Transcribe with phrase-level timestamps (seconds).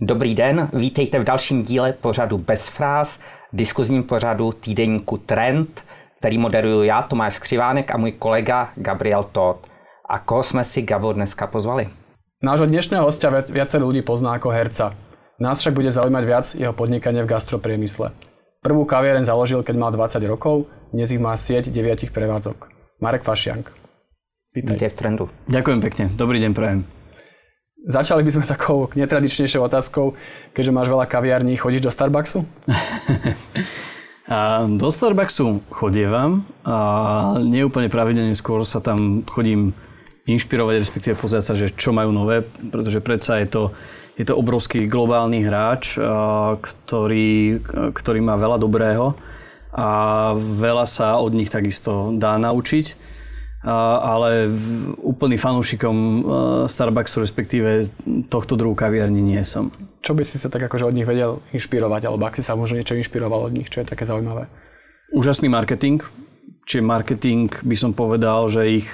[0.00, 3.20] Dobrý den, vítejte v dalším díle pořadu Bez fráz,
[3.52, 5.84] diskuzním pořadu týdeníku Trend,
[6.18, 9.66] který moderuju já, Tomáš Skřivánek a můj kolega Gabriel Todd.
[10.10, 11.88] A koho jsme si, Gabo, dneska pozvali?
[12.42, 14.92] Nášho dnešného hostia viacerý ľudí pozná ako herca.
[15.40, 18.12] Nás však bude zaujímať viac jeho podnikanie v gastropriemysle.
[18.60, 22.68] Prvú kaviareň založil, keď mal 20 rokov, dnes ich má sieť 9 prevádzok.
[23.00, 23.85] Marek Fašiank.
[24.56, 24.72] Vítaj.
[24.72, 25.24] Vítaj v trendu.
[25.52, 26.04] Ďakujem pekne.
[26.16, 26.88] Dobrý deň, prajem.
[27.84, 30.16] Začali by sme takou netradičnejšou otázkou,
[30.56, 32.40] keďže máš veľa kaviarní, chodíš do Starbucksu?
[34.32, 36.76] a do Starbucksu chodievam a
[37.44, 39.76] neúplne pravidelne skôr sa tam chodím
[40.24, 42.40] inšpirovať, respektíve pozrieť sa, že čo majú nové,
[42.72, 43.62] pretože predsa je to,
[44.16, 46.00] je to obrovský globálny hráč,
[46.64, 47.60] ktorý,
[47.92, 49.20] ktorý má veľa dobrého
[49.76, 49.88] a
[50.32, 53.15] veľa sa od nich takisto dá naučiť.
[53.66, 54.46] Ale
[55.02, 56.22] úplný fanúšikom
[56.70, 57.90] Starbucksu, respektíve
[58.30, 59.74] tohto druhu kaviarni nie som.
[60.06, 62.78] Čo by si sa tak akože od nich vedel inšpirovať, alebo ak si sa možno
[62.78, 64.46] niečo inšpiroval od nich, čo je také zaujímavé?
[65.10, 65.98] Úžasný marketing,
[66.62, 68.88] čiže marketing by som povedal, že ich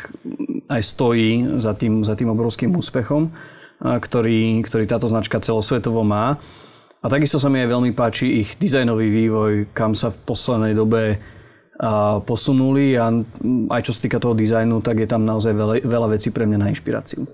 [0.72, 3.28] aj stojí za tým, za tým obrovským úspechom,
[3.76, 6.40] ktorý, ktorý táto značka celosvetovo má.
[7.04, 11.20] A takisto sa mi aj veľmi páči ich dizajnový vývoj, kam sa v poslednej dobe
[12.22, 13.10] posunuli a
[13.74, 16.58] aj čo sa týka toho dizajnu, tak je tam naozaj veľa, veľa vecí pre mňa
[16.58, 17.26] na inšpiráciu.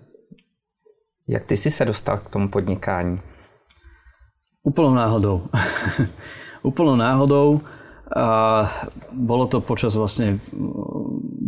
[1.29, 3.21] Jak ty si sa dostal k tomu podnikání?
[4.65, 5.53] Úplnou náhodou.
[6.69, 7.61] Úplnou náhodou.
[8.09, 8.65] A
[9.13, 10.41] bolo to počas vlastne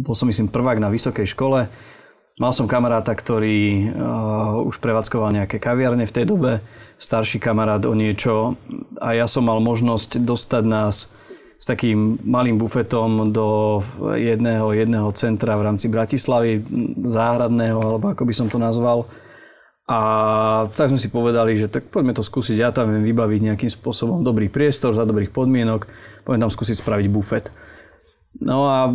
[0.01, 1.73] bol som myslím prvák na vysokej škole.
[2.37, 6.61] Mal som kamaráta, ktorý uh, už prevádzkoval nejaké kaviarne v tej dobe,
[7.01, 8.61] starší kamarát o niečo
[9.01, 11.09] a ja som mal možnosť dostať nás
[11.61, 13.79] s takým malým bufetom do
[14.17, 16.65] jedného, jedného centra v rámci Bratislavy,
[17.05, 19.05] záhradného, alebo ako by som to nazval.
[19.85, 19.99] A
[20.73, 24.25] tak sme si povedali, že tak poďme to skúsiť, ja tam viem vybaviť nejakým spôsobom
[24.25, 25.85] dobrý priestor za dobrých podmienok,
[26.25, 27.53] poďme tam skúsiť spraviť bufet.
[28.41, 28.89] No a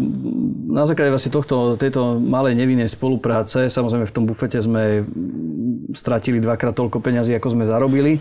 [0.72, 5.06] na základe vlastne tohto, tejto malej nevinnej spolupráce, samozrejme v tom bufete sme
[5.94, 8.18] stratili dvakrát toľko peňazí, ako sme zarobili,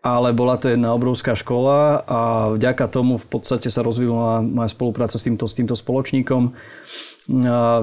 [0.00, 2.20] ale bola to jedna obrovská škola a
[2.56, 6.56] vďaka tomu v podstate sa rozvinula moja spolupráca s týmto, s týmto spoločníkom.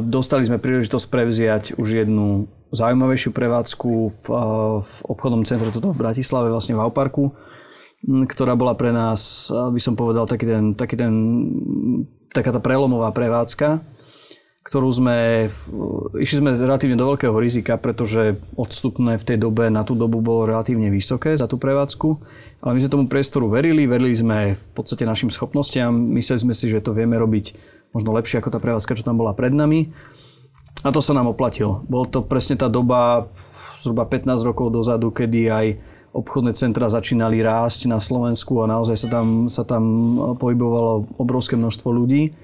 [0.02, 4.24] Dostali sme príležitosť prevziať už jednu zaujímavejšiu prevádzku v,
[4.82, 7.38] v obchodnom centre toto v Bratislave, vlastne v Auparku,
[8.04, 11.14] ktorá bola pre nás, by som povedal, taký ten, taký ten
[12.34, 13.82] taká tá prelomová prevádzka,
[14.68, 15.48] ktorú sme,
[16.20, 20.44] išli sme relatívne do veľkého rizika, pretože odstupné v tej dobe na tú dobu bolo
[20.44, 22.08] relatívne vysoké za tú prevádzku.
[22.60, 26.68] Ale my sme tomu priestoru verili, verili sme v podstate našim schopnostiam, mysleli sme si,
[26.68, 27.56] že to vieme robiť
[27.96, 29.96] možno lepšie ako tá prevádzka, čo tam bola pred nami.
[30.84, 31.88] A to sa nám oplatilo.
[31.88, 33.32] Bol to presne tá doba
[33.80, 35.68] zhruba 15 rokov dozadu, kedy aj
[36.12, 39.84] obchodné centra začínali rásť na Slovensku a naozaj sa tam, sa tam
[40.36, 42.36] pohybovalo obrovské množstvo ľudí.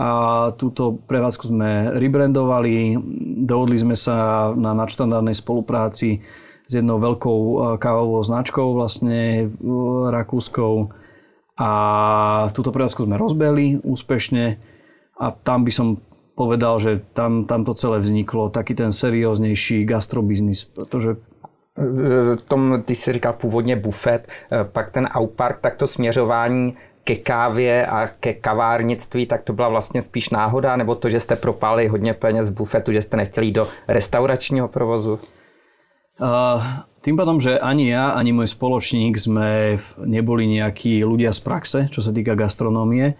[0.00, 0.08] A
[0.56, 2.96] túto prevádzku sme rebrandovali,
[3.44, 6.24] dohodli sme sa na nadštandardnej spolupráci
[6.64, 9.46] s jednou veľkou e, kávovou značkou, vlastne e,
[10.08, 10.88] rakúskou.
[11.60, 11.70] A
[12.56, 14.56] túto prevádzku sme rozbehli úspešne.
[15.20, 16.00] A tam by som
[16.32, 21.20] povedal, že tam, tam to celé vzniklo, taký ten serióznejší gastrobiznis, pretože
[22.48, 27.86] tom, ty jsi říkal původně bufet, eh, pak ten Aupark, tak to směřování ke kávě
[27.86, 32.14] a ke kavárnictví, tak to byla vlastně spíš náhoda, nebo to, že jste propálili hodně
[32.14, 35.18] peněz z bufetu, že jste nechtěli do restauračního provozu?
[36.20, 36.60] Uh,
[37.00, 42.04] tým pádom, že ani ja, ani môj spoločník sme neboli nejakí ľudia z praxe, čo
[42.04, 43.16] sa týka gastronómie.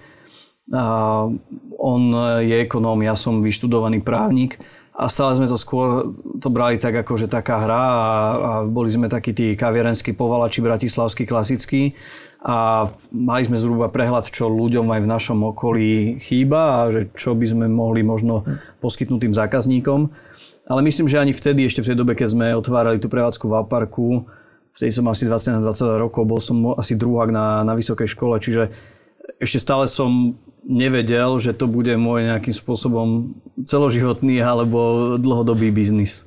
[0.68, 1.32] Uh,
[1.80, 2.12] on
[2.44, 4.60] je ekonóm, ja som vyštudovaný právnik,
[5.00, 6.12] a stále sme to skôr
[6.44, 10.60] to brali tak ako, že taká hra a, a boli sme takí tí kavierenskí povalači
[10.60, 11.96] bratislavskí klasickí
[12.40, 17.36] a mali sme zhruba prehľad, čo ľuďom aj v našom okolí chýba a že čo
[17.36, 18.48] by sme mohli možno
[18.80, 20.08] poskytnúť tým zákazníkom.
[20.64, 23.56] Ale myslím, že ani vtedy, ešte v tej dobe, keď sme otvárali tú prevádzku v
[23.60, 24.24] Alparku,
[24.72, 28.72] vtedy som asi 20-22 rokov, bol som asi druhák na, na vysokej škole, čiže
[29.36, 33.36] ešte stále som nevedel, že to bude môj nejakým spôsobom
[33.68, 36.24] celoživotný alebo dlhodobý biznis.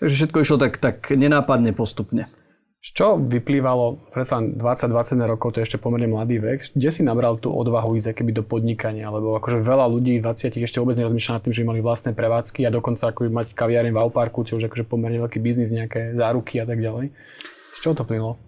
[0.00, 2.32] Takže všetko išlo tak, tak nenápadne postupne.
[2.80, 7.36] Z čo vyplývalo, predsa 20-21 rokov, to je ešte pomerne mladý vek, kde si nabral
[7.36, 9.12] tú odvahu ísť keby do podnikania?
[9.12, 12.64] Lebo akože veľa ľudí v 20 ešte vôbec nerozmýšľa nad tým, že mali vlastné prevádzky
[12.64, 16.56] a dokonca ako mať kaviareň v Auparku, čo už akože pomerne veľký biznis, nejaké záruky
[16.56, 17.12] a tak ďalej.
[17.76, 18.40] Z čoho to plynulo?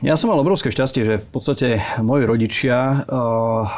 [0.00, 3.68] Ja som mal obrovské šťastie, že v podstate moji rodičia uh,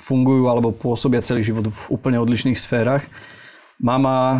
[0.00, 3.04] fungujú alebo pôsobia celý život v úplne odlišných sférach.
[3.76, 4.36] Mama e,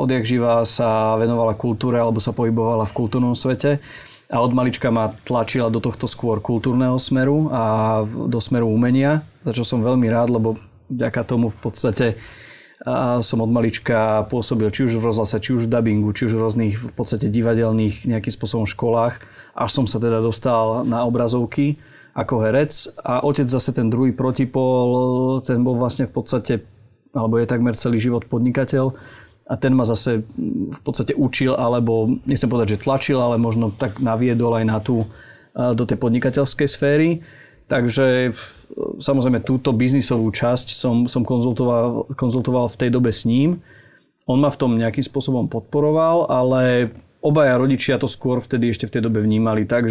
[0.00, 3.82] odjak živa sa venovala kultúre alebo sa pohybovala v kultúrnom svete
[4.30, 7.62] a od malička ma tlačila do tohto skôr kultúrneho smeru a
[8.06, 10.56] do smeru umenia, za čo som veľmi rád, lebo
[10.86, 12.06] vďaka tomu v podstate
[13.20, 16.40] som od malička pôsobil či už v rozhlase, či už v dubbingu, či už v
[16.40, 19.20] rôznych v podstate divadelných nejakým spôsobom školách,
[19.52, 21.76] až som sa teda dostal na obrazovky
[22.16, 22.72] ako herec
[23.04, 26.64] a otec zase ten druhý protipol, ten bol vlastne v podstate
[27.14, 28.94] alebo je takmer celý život podnikateľ
[29.50, 30.22] a ten ma zase
[30.70, 35.02] v podstate učil, alebo nechcem povedať, že tlačil, ale možno tak naviedol aj na tú,
[35.50, 37.26] do tej podnikateľskej sféry.
[37.66, 38.30] Takže
[39.02, 43.58] samozrejme túto biznisovú časť som, som konzultoval, konzultoval v tej dobe s ním.
[44.30, 48.94] On ma v tom nejakým spôsobom podporoval, ale obaja rodičia to skôr vtedy ešte v
[48.98, 49.90] tej dobe vnímali tak,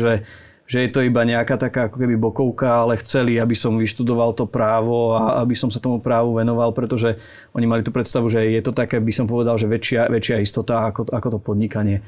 [0.70, 4.46] že je to iba nejaká taká ako keby bokovka, ale chceli, aby som vyštudoval to
[4.46, 7.18] právo a aby som sa tomu právu venoval, pretože
[7.58, 10.94] oni mali tú predstavu, že je to také, by som povedal, že väčšia, väčšia istota
[10.94, 12.06] ako, ako to podnikanie.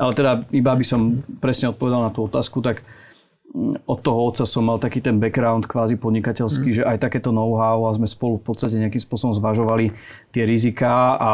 [0.00, 2.80] Ale teda iba by som presne odpovedal na tú otázku, tak
[3.52, 6.76] mm, od toho otca som mal taký ten background kvázi podnikateľský, mm.
[6.80, 9.92] že aj takéto know-how a sme spolu v podstate nejakým spôsobom zvažovali
[10.32, 11.32] tie riziká a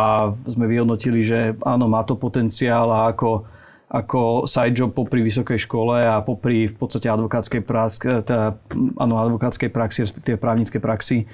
[0.51, 3.55] sme vyhodnotili, že áno, má to potenciál a ako
[3.87, 8.59] ako side job popri vysokej škole a popri v podstate advokátskej, prax, teda,
[8.99, 11.31] áno, advokátskej praxi, respektíve právnickej praxi,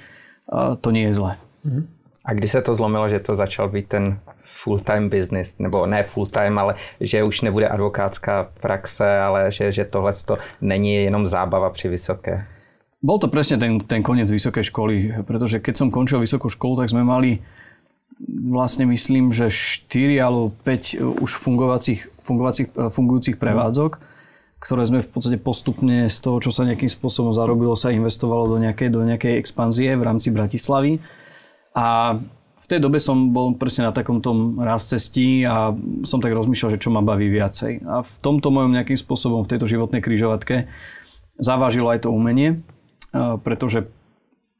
[0.81, 1.33] to nie je zlé.
[2.25, 6.59] A kdy se to zlomilo, že to začal být ten full-time business, nebo ne full-time,
[6.59, 11.87] ale že už nebude advokátská praxe, ale že, že tohle to není jenom zábava při
[11.89, 12.45] vysoké?
[13.03, 16.87] Bol to presne ten, ten koniec vysokej školy, pretože keď som končil vysokú školu, tak
[16.87, 17.43] sme mali
[18.27, 23.99] vlastne myslím, že 4 alebo 5 e, už fungovacích, fungovacích, e, fungujúcich prevádzok,
[24.63, 28.57] ktoré sme v podstate postupne z toho, čo sa nejakým spôsobom zarobilo, sa investovalo do
[28.63, 31.03] nejakej, do nejakej expanzie v rámci Bratislavy.
[31.75, 32.15] A
[32.63, 35.75] v tej dobe som bol presne na takom tom raz cestí a
[36.07, 37.83] som tak rozmýšľal, že čo ma baví viacej.
[37.83, 40.71] A v tomto mojom nejakým spôsobom, v tejto životnej kryžovatke,
[41.35, 43.83] zavážilo aj to umenie, e, pretože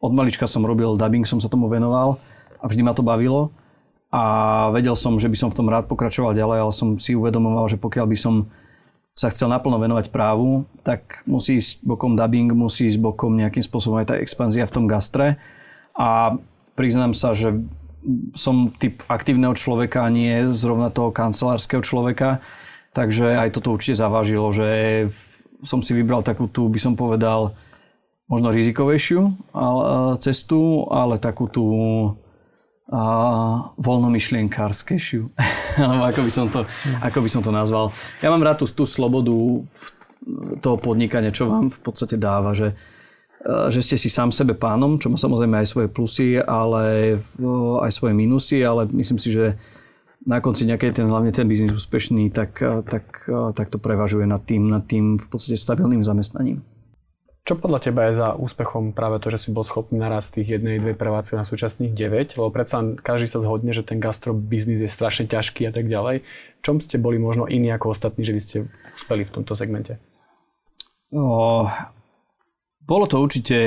[0.03, 2.19] od malička som robil dubbing, som sa tomu venoval
[2.63, 3.51] a vždy ma to bavilo.
[4.13, 4.21] A
[4.71, 7.81] vedel som, že by som v tom rád pokračoval ďalej, ale som si uvedomoval, že
[7.81, 8.47] pokiaľ by som
[9.13, 14.01] sa chcel naplno venovať právu, tak musí ísť bokom dubbing, musí ísť bokom nejakým spôsobom
[14.01, 15.37] aj tá expanzia v tom gastre.
[15.93, 16.37] A
[16.73, 17.61] priznám sa, že
[18.33, 22.41] som typ aktívneho človeka, nie zrovna toho kancelárskeho človeka,
[22.93, 24.69] takže aj toto určite zavážilo, že
[25.61, 27.53] som si vybral takú tú, by som povedal,
[28.29, 29.33] možno rizikovejšiu
[30.21, 31.65] cestu, ale takú tú
[32.93, 33.03] a
[33.81, 35.33] voľnomyšlienkárskejšiu.
[35.81, 36.61] Alebo ako by, som to,
[37.01, 37.89] ako by som to nazval.
[38.21, 39.33] Ja mám rád tú, tú slobodu
[40.61, 42.77] toho podnikania, čo vám v podstate dáva, že,
[43.41, 47.17] e, že ste si sám sebe pánom, čo má samozrejme aj svoje plusy, ale
[47.81, 49.57] aj svoje minusy, ale myslím si, že
[50.23, 54.23] na konci nejaký ten, hlavne ten biznis úspešný, tak, e, tak, e, tak to prevažuje
[54.23, 56.63] nad tým, nad tým v podstate stabilným zamestnaním.
[57.43, 60.79] Čo podľa teba je za úspechom práve to, že si bol schopný narast tých jednej,
[60.79, 62.39] dve prevádzky na súčasných 9?
[62.39, 66.23] Lebo predsa každý sa zhodne, že ten gastrobiznis je strašne ťažký a tak ďalej.
[66.63, 68.57] Čom ste boli možno iní ako ostatní, že vy ste
[68.95, 69.99] uspeli v tomto segmente?
[71.11, 71.67] O,
[72.87, 73.59] bolo to určite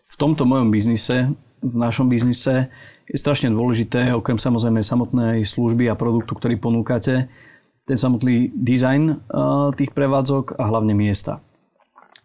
[0.00, 1.28] v tomto mojom biznise,
[1.60, 2.72] v našom biznise
[3.04, 7.28] je strašne dôležité, okrem samozrejme samotnej služby a produktu, ktorý ponúkate,
[7.84, 9.28] ten samotný dizajn
[9.76, 11.44] tých prevádzok a hlavne miesta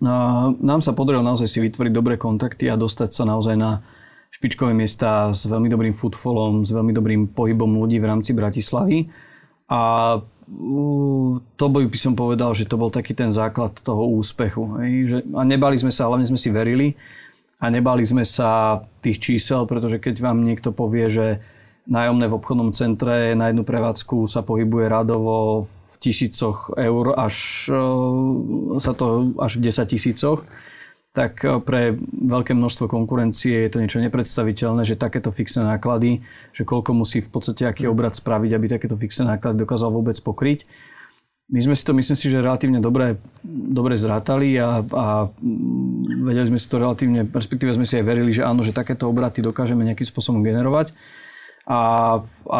[0.01, 3.85] nám sa podarilo naozaj si vytvoriť dobré kontakty a dostať sa naozaj na
[4.33, 9.05] špičkové miesta s veľmi dobrým footfallom, s veľmi dobrým pohybom ľudí v rámci Bratislavy.
[9.69, 10.17] A
[11.55, 14.75] to by, som povedal, že to bol taký ten základ toho úspechu.
[15.37, 16.97] A nebali sme sa, hlavne sme si verili
[17.61, 21.27] a nebali sme sa tých čísel, pretože keď vám niekto povie, že
[21.87, 28.79] nájomné v obchodnom centre na jednu prevádzku sa pohybuje radovo v tisícoch eur až, e,
[28.79, 30.47] sa to až v 10 tisícoch,
[31.11, 36.23] tak e, pre veľké množstvo konkurencie je to niečo nepredstaviteľné, že takéto fixné náklady,
[36.55, 40.63] že koľko musí v podstate aký obrad spraviť, aby takéto fixné náklady dokázal vôbec pokryť.
[41.51, 45.27] My sme si to, myslím si, že relatívne dobre, dobre zrátali a, a
[46.23, 49.43] vedeli sme si to relatívne, respektíve sme si aj verili, že áno, že takéto obraty
[49.43, 50.95] dokážeme nejakým spôsobom generovať.
[51.67, 51.79] A,
[52.49, 52.59] a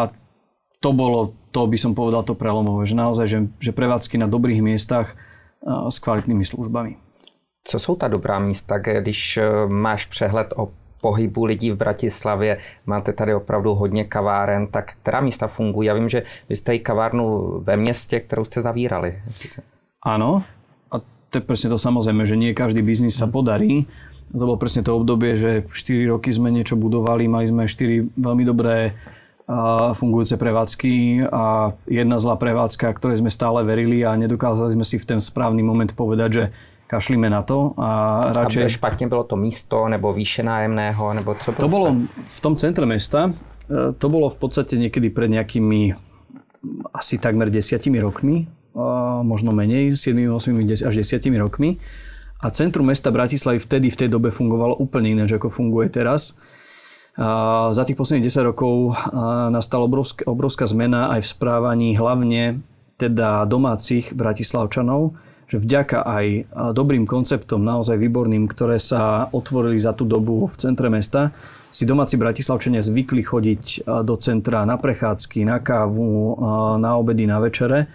[0.80, 4.60] to bolo, to by som povedal, to prelomové, že naozaj, že, že prevádzky na dobrých
[4.60, 5.16] miestach
[5.88, 6.96] s kvalitnými službami.
[7.64, 10.68] Co jsou ta dobrá místa, když e, máš přehled o
[11.00, 15.86] pohybu lidí v Bratislavě, máte tady opravdu hodně kaváren, tak která místa fungují?
[15.86, 19.22] Já vím, že vy jste i kavárnu ve městě, kterou jste zavírali.
[20.04, 20.44] Áno,
[20.92, 21.00] a
[21.32, 23.88] to je presne to samozrejme, že nie každý biznis sa podarí,
[24.32, 28.44] to bolo presne to obdobie, že 4 roky sme niečo budovali, mali sme 4 veľmi
[28.46, 28.96] dobré
[29.94, 35.04] fungujúce prevádzky a jedna zlá prevádzka, ktorej sme stále verili a nedokázali sme si v
[35.04, 36.44] ten správny moment povedať, že
[36.88, 37.88] kašlíme na to a
[38.32, 38.64] radšej...
[38.64, 42.56] A špatne bylo to místo, nebo výše nájemného, nebo co bylo To bolo v tom
[42.56, 45.92] centre mesta, e, to bolo v podstate niekedy pred nejakými
[46.96, 48.48] asi takmer desiatimi rokmi,
[49.22, 51.78] možno menej, 7, 8 až 10 rokmi.
[52.44, 56.36] A centrum mesta Bratislavy vtedy v tej dobe fungovalo úplne ináč, ako funguje teraz.
[57.16, 58.92] A za tých posledných 10 rokov
[59.48, 62.60] nastala obrovská, obrovská zmena aj v správaní hlavne
[63.00, 65.16] teda domácich bratislavčanov,
[65.48, 66.26] že vďaka aj
[66.76, 71.32] dobrým konceptom, naozaj výborným, ktoré sa otvorili za tú dobu v centre mesta,
[71.72, 76.36] si domáci bratislavčania zvykli chodiť do centra na prechádzky, na kávu,
[76.76, 77.88] na obedy, na večere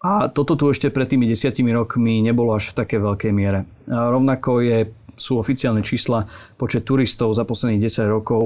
[0.00, 3.68] a toto tu ešte pred tými desiatimi rokmi nebolo až v také veľkej miere.
[3.84, 6.24] A rovnako je, sú oficiálne čísla,
[6.56, 8.40] počet turistov za posledných 10 rokov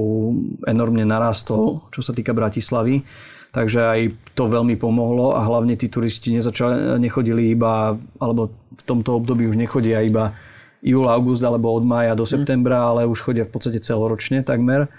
[0.67, 3.07] enormne narastol, čo sa týka Bratislavy.
[3.55, 3.99] Takže aj
[4.35, 9.55] to veľmi pomohlo a hlavne tí turisti nezačali, nechodili iba, alebo v tomto období už
[9.55, 10.35] nechodia iba
[10.83, 14.91] júl, august alebo od mája do septembra, ale už chodia v podstate celoročne takmer.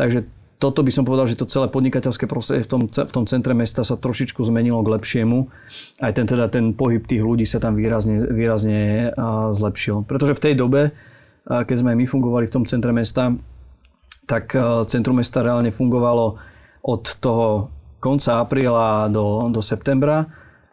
[0.00, 0.24] Takže
[0.60, 3.80] toto by som povedal, že to celé podnikateľské prostredie v tom, v tom centre mesta
[3.80, 5.48] sa trošičku zmenilo k lepšiemu.
[6.04, 9.10] Aj ten, teda, ten pohyb tých ľudí sa tam výrazne, výrazne
[9.56, 10.04] zlepšil.
[10.04, 10.92] Pretože v tej dobe,
[11.48, 13.32] keď sme my fungovali v tom centre mesta,
[14.28, 14.52] tak
[14.86, 16.36] centrum mesta reálne fungovalo
[16.84, 20.28] od toho konca apríla do, do septembra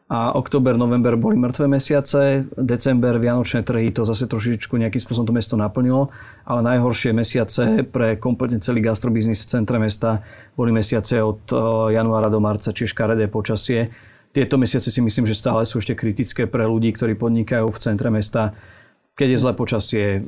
[0.07, 5.35] a október, november boli mŕtve mesiace, december, vianočné trhy to zase trošičku nejakým spôsobom to
[5.35, 6.15] mesto naplnilo,
[6.47, 10.23] ale najhoršie mesiace pre kompletne celý gastrobiznis v centre mesta
[10.55, 11.59] boli mesiace od eh,
[11.99, 13.91] januára do marca, čiže škaredé počasie.
[14.31, 18.07] Tieto mesiace si myslím, že stále sú ešte kritické pre ľudí, ktorí podnikajú v centre
[18.07, 18.55] mesta.
[19.17, 20.27] Keď je zlé počasie, eh,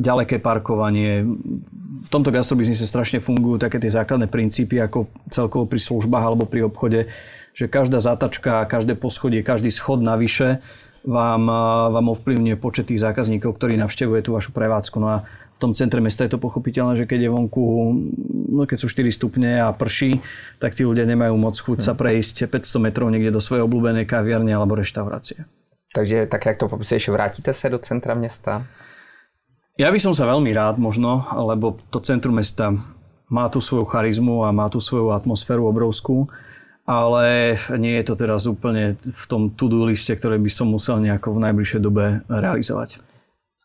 [0.00, 1.28] ďaleké parkovanie.
[2.00, 6.64] V tomto gastrobiznise strašne fungujú také tie základné princípy ako celkovo pri službách alebo pri
[6.64, 7.12] obchode
[7.54, 10.62] že každá zátačka, každé poschodie, každý schod navyše
[11.04, 11.48] vám,
[11.90, 14.96] vám ovplyvňuje počet tých zákazníkov, ktorí navštevuje tú vašu prevádzku.
[15.00, 17.64] No a v tom centre mesta je to pochopiteľné, že keď je vonku,
[18.48, 20.20] no keď sú 4 stupne a prší,
[20.56, 24.56] tak tí ľudia nemajú moc chuť sa prejsť 500 metrov niekde do svojej obľúbenej kaviarne
[24.56, 25.44] alebo reštaurácie.
[25.90, 28.64] Takže tak, jak to popisuješ, vrátite sa do centra mesta?
[29.76, 32.76] Ja by som sa veľmi rád možno, lebo to centrum mesta
[33.32, 36.28] má tú svoju charizmu a má tú svoju atmosféru obrovskú
[36.86, 41.36] ale nie je to teraz úplne v tom to-do liste, ktoré by som musel nejako
[41.36, 43.00] v najbližšej dobe realizovať.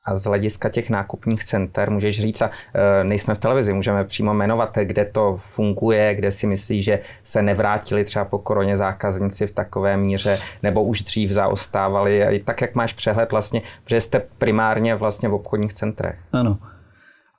[0.05, 4.33] A z hlediska těch nákupních center můžeš říct, a e, nejsme v televizi, můžeme přímo
[4.33, 9.51] jmenovat, kde to funguje, kde si myslíš, že se nevrátili třeba po koroně zákazníci v
[9.51, 15.29] takové míře, nebo už dřív zaostávali, tak jak máš přehled vlastně, že jste primárně vlastně
[15.29, 16.19] v obchodních centrech.
[16.33, 16.57] Áno.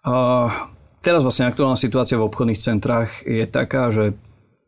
[0.06, 0.50] Uh,
[1.02, 4.14] teraz vlastne aktuálna situácia v obchodných centrách je taká, že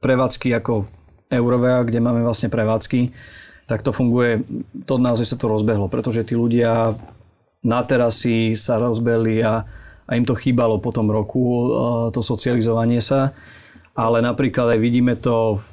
[0.03, 0.87] prevádzky ako
[1.29, 3.13] Eurovea, kde máme vlastne prevádzky,
[3.69, 4.41] tak to funguje,
[4.89, 6.97] to naozaj sa to rozbehlo, pretože tí ľudia
[7.61, 9.69] na terasy sa rozbehli a,
[10.09, 11.69] a im to chýbalo po tom roku,
[12.15, 13.37] to socializovanie sa.
[13.93, 15.69] Ale napríklad aj vidíme to v,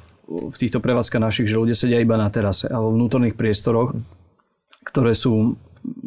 [0.50, 3.94] v týchto prevádzkach našich, že ľudia sedia iba na terase alebo v vnútorných priestoroch,
[4.82, 5.56] ktoré sú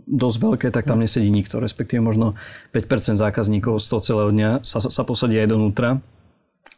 [0.05, 2.35] dosť veľké, tak tam nesedí nikto, respektíve možno
[2.75, 6.03] 5% zákazníkov z toho celého dňa sa, sa posadí aj donútra.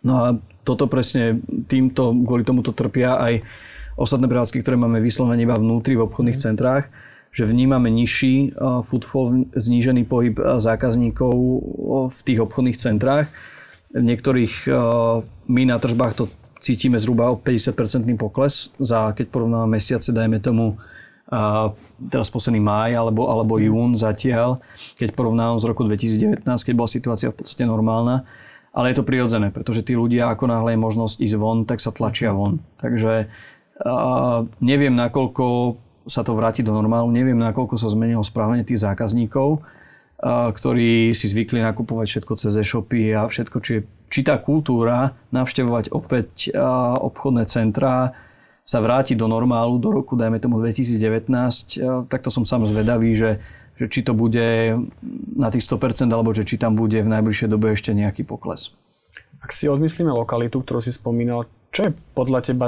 [0.01, 0.27] No a
[0.65, 3.33] toto presne týmto, kvôli tomuto trpia aj
[3.97, 6.43] ostatné prevádzky, ktoré máme vyslovene iba vnútri v obchodných mm.
[6.43, 6.89] centrách,
[7.31, 8.51] že vnímame nižší
[8.83, 11.33] footfall, znížený pohyb zákazníkov
[12.11, 13.31] v tých obchodných centrách.
[13.95, 14.67] V niektorých
[15.47, 16.23] my na tržbách to
[16.59, 20.75] cítime zhruba o 50% pokles za, keď porovnáme mesiace, dajme tomu
[22.11, 23.63] teraz posledný máj alebo, alebo mm.
[23.63, 24.59] jún zatiaľ,
[24.99, 28.27] keď porovnávam z roku 2019, keď bola situácia v podstate normálna
[28.71, 31.91] ale je to prirodzené, pretože tí ľudia, ako náhle je možnosť ísť von, tak sa
[31.91, 32.63] tlačia von.
[32.79, 35.75] Takže uh, neviem, nakoľko
[36.07, 41.27] sa to vráti do normálu, neviem, nakoľko sa zmenilo správanie tých zákazníkov, uh, ktorí si
[41.27, 46.55] zvykli nakupovať všetko cez e-shopy a všetko, či, či tá kultúra navštevovať opäť
[47.03, 48.15] obchodné centrá
[48.63, 53.19] sa vráti do normálu do roku, dajme tomu 2019, uh, tak to som sám zvedavý,
[53.19, 53.43] že
[53.77, 54.47] že či to bude
[55.35, 58.75] na tých 100% alebo že či tam bude v najbližšej dobe ešte nejaký pokles.
[59.41, 62.65] Ak si odmyslíme lokalitu, ktorú si spomínal, čo je podľa teba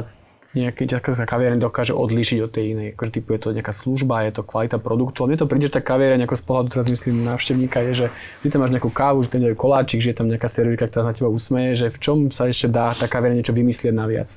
[0.54, 2.88] nejaký nejaká kaviareň dokáže odlíšiť od tej inej.
[2.94, 5.26] Akože typu je to nejaká služba, je to kvalita produktu.
[5.26, 8.08] Ale mne to príde, že tá kaviareň ako z pohľadu teraz myslím návštevníka je, že
[8.46, 11.10] ty tam máš nejakú kávu, že tam je koláčik, že je tam nejaká servírka, ktorá
[11.10, 14.30] na teba usmeje, že v čom sa ešte dá tá kaviareň niečo vymyslieť naviac?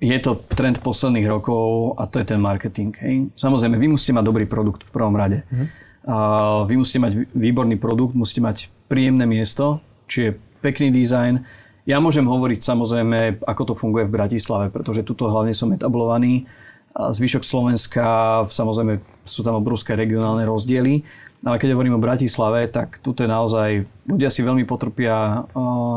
[0.00, 2.96] Je to trend posledných rokov a to je ten marketing.
[3.04, 3.28] Hej.
[3.36, 5.44] Samozrejme, vy musíte mať dobrý produkt v prvom rade.
[5.44, 5.66] Mm-hmm.
[6.08, 6.16] A
[6.64, 10.30] vy musíte mať výborný produkt, musíte mať príjemné miesto, či je
[10.64, 11.44] pekný dizajn.
[11.84, 16.48] Ja môžem hovoriť samozrejme, ako to funguje v Bratislave, pretože tuto hlavne som etablovaný.
[16.96, 18.04] A zvyšok Slovenska,
[18.48, 21.04] samozrejme sú tam obrovské regionálne rozdiely.
[21.40, 23.68] Ale keď hovorím o Bratislave, tak tuto je naozaj,
[24.08, 25.44] ľudia si veľmi potrpia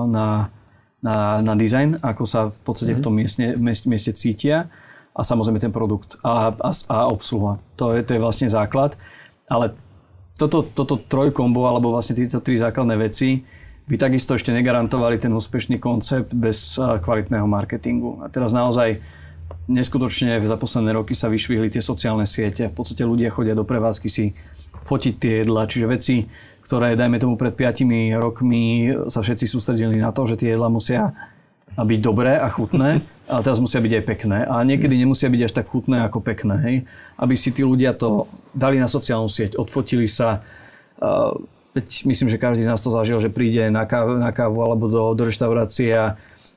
[0.08, 0.52] na,
[1.04, 4.72] na, na dizajn, ako sa v podstate v tom mieste, mieste, mieste cítia
[5.12, 7.60] a samozrejme ten produkt a, a, a obsluha.
[7.76, 8.96] To je, to je vlastne základ.
[9.52, 9.76] Ale
[10.40, 13.44] toto, toto trojkombo, alebo vlastne tieto tri základné veci,
[13.84, 18.24] by takisto ešte negarantovali ten úspešný koncept bez kvalitného marketingu.
[18.24, 19.04] A teraz naozaj
[19.68, 22.72] neskutočne za posledné roky sa vyšvihli tie sociálne siete.
[22.72, 24.32] V podstate ľudia chodia do prevádzky si
[24.88, 26.16] fotiť tie jedla, čiže veci,
[26.64, 27.84] ktoré, dajme tomu, pred 5
[28.18, 31.12] rokmi sa všetci sústredili na to, že tie jedla musia
[31.74, 34.38] byť dobré a chutné, ale teraz musia byť aj pekné.
[34.46, 36.56] A niekedy nemusia byť až tak chutné ako pekné.
[36.62, 36.76] Hej?
[37.18, 40.46] Aby si tí ľudia to dali na sociálnu sieť, odfotili sa.
[41.74, 44.86] Veď myslím, že každý z nás to zažil, že príde na kávu, na kávu alebo
[44.86, 46.14] do, do reštaurácie a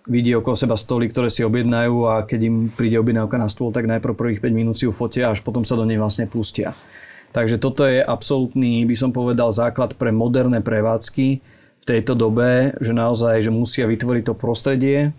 [0.07, 3.91] vidí okolo seba stoly, ktoré si objednajú a keď im príde objednávka na stôl, tak
[3.91, 6.77] najprv prvých 5 minút si ju fotia až potom sa do nej vlastne pustia.
[7.33, 11.29] Takže toto je absolútny, by som povedal, základ pre moderné prevádzky
[11.83, 15.15] v tejto dobe, že naozaj že musia vytvoriť to prostredie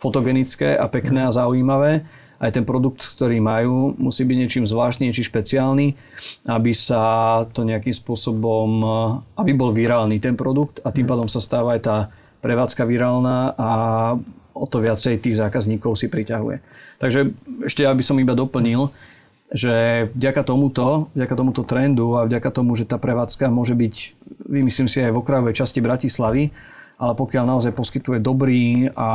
[0.00, 2.08] fotogenické a pekné a zaujímavé.
[2.40, 5.92] Aj ten produkt, ktorý majú, musí byť niečím zvláštny, niečím špeciálny,
[6.48, 8.68] aby sa to nejakým spôsobom,
[9.36, 11.96] aby bol virálny ten produkt a tým pádom sa stáva aj tá
[12.40, 13.70] prevádzka virálna a
[14.56, 16.64] o to viacej tých zákazníkov si priťahuje.
[16.96, 17.28] Takže
[17.68, 18.88] ešte aby som iba doplnil,
[19.50, 23.94] že vďaka tomuto, vďaka tomuto trendu a vďaka tomu, že tá prevádzka môže byť,
[24.46, 26.54] vymyslím si aj v okrajovej časti Bratislavy,
[27.00, 29.10] ale pokiaľ naozaj poskytuje dobrý a,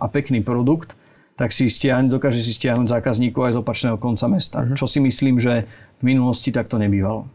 [0.00, 0.96] a pekný produkt,
[1.36, 4.62] tak si stiahne, dokáže si stiahnuť zákazníkov aj z opačného konca mesta.
[4.62, 4.78] Uh-huh.
[4.78, 5.66] Čo si myslím, že
[5.98, 7.26] v minulosti takto nebývalo.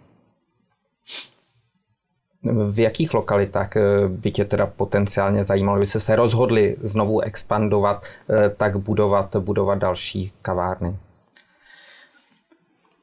[2.43, 8.49] V jakých lokalitách eh, by tě teda potenciálně zajímalo, kdyby se rozhodli znovu expandovat, eh,
[8.49, 10.95] tak budovat, budovat další kavárny?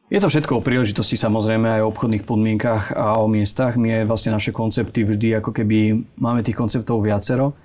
[0.07, 3.75] Je to všetko o príležitosti samozrejme aj o obchodných podmienkach a o miestach.
[3.75, 7.59] My vlastne naše koncepty vždy ako keby máme tých konceptov viacero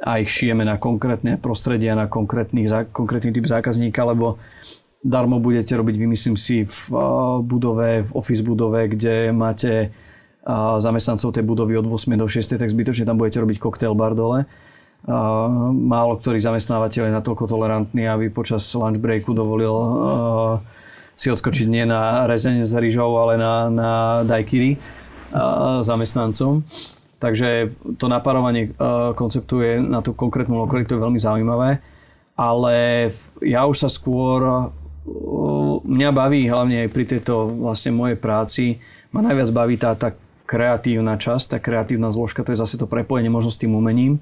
[0.00, 2.64] a ich šijeme na konkrétne prostredia, na konkrétny,
[2.96, 4.40] konkrétny typ zákazníka, lebo
[5.04, 6.80] darmo budete robiť, vymyslím si, v
[7.44, 9.92] budove, v office budove, kde máte
[10.80, 14.48] zamestnancov tej budovy od 8 do 6, tak zbytočne tam budete robiť cocktail bar dole.
[15.76, 19.76] Málo ktorý zamestnávateľ je natoľko tolerantný, aby počas lunch breaku dovolil
[21.22, 23.92] si odskočiť nie na rezeň s rýžou, ale na, na
[24.26, 24.74] dajkiri
[25.86, 26.66] zamestnancom.
[27.22, 27.70] Takže
[28.02, 28.74] to napárovanie
[29.14, 31.78] konceptu je na tú konkrétnu lokalitu veľmi zaujímavé,
[32.34, 32.74] ale
[33.38, 34.74] ja už sa skôr,
[35.86, 38.82] mňa baví hlavne aj pri tejto vlastne mojej práci,
[39.14, 43.30] ma najviac baví tá, tá kreatívna časť, tá kreatívna zložka, to je zase to prepojenie
[43.30, 44.18] možno s tým umením.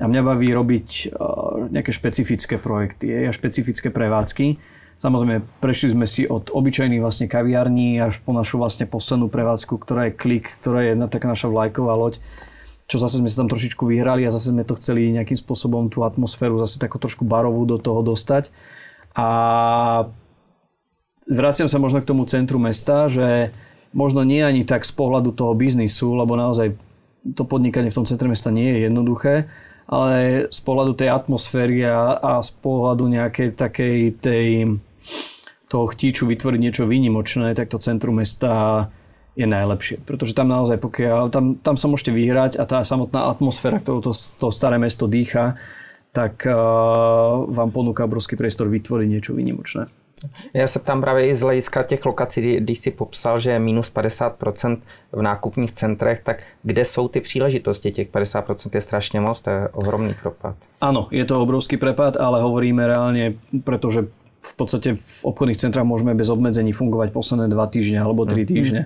[0.00, 1.12] A mňa baví robiť
[1.68, 4.56] nejaké špecifické projekty a špecifické prevádzky
[5.00, 10.12] Samozrejme, prešli sme si od obyčajných vlastne kaviarní až po našu vlastne poslednú prevádzku, ktorá
[10.12, 12.20] je klik, ktorá je jedna taká naša vlajková loď,
[12.84, 16.04] čo zase sme sa tam trošičku vyhrali a zase sme to chceli nejakým spôsobom tú
[16.04, 18.52] atmosféru zase takú trošku barovú do toho dostať.
[19.16, 19.28] A
[21.24, 23.56] vraciam sa možno k tomu centru mesta, že
[23.96, 26.76] možno nie ani tak z pohľadu toho biznisu, lebo naozaj
[27.32, 29.48] to podnikanie v tom centre mesta nie je jednoduché,
[29.88, 34.76] ale z pohľadu tej atmosféry a, a z pohľadu nejakej takej tej
[35.70, 38.90] toho chtíču vytvoriť niečo výnimočné, tak to centrum mesta
[39.38, 40.02] je najlepšie.
[40.02, 44.12] Pretože tam naozaj, pokiaľ, tam, tam sa môžete vyhrať a tá samotná atmosféra, ktorú to,
[44.12, 45.54] to staré mesto dýcha,
[46.10, 49.86] tak uh, vám ponúka obrovský priestor vytvoriť niečo výnimočné.
[50.54, 53.92] Já se ptám právě i z hlediska těch lokací, když si popsal, že je minus
[53.92, 54.78] 50%
[55.12, 57.92] v nákupních centrech, tak kde jsou ty příležitosti?
[57.92, 60.56] Těch 50% je strašně moc, to je ohromný propad.
[60.80, 64.08] Áno, je to obrovský prepad, ale hovoríme reálne, pretože
[64.40, 68.48] v podstate v obchodných centrách môžeme bez obmedzení fungovať posledné 2 týždne alebo 3 mhm.
[68.48, 68.82] týždne.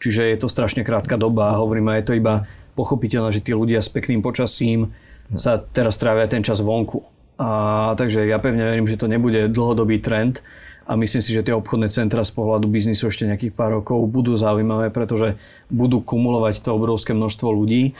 [0.00, 1.56] Čiže je to strašne krátka doba.
[1.60, 4.92] Hovoríme, je to iba pochopiteľné, že tí ľudia s pekným počasím
[5.32, 7.00] sa teraz trávia ten čas vonku.
[7.40, 10.44] A, takže ja pevne verím, že to nebude dlhodobý trend
[10.84, 14.36] a myslím si, že tie obchodné centra z pohľadu biznisu ešte nejakých pár rokov budú
[14.36, 15.40] zaujímavé, pretože
[15.72, 17.96] budú kumulovať to obrovské množstvo ľudí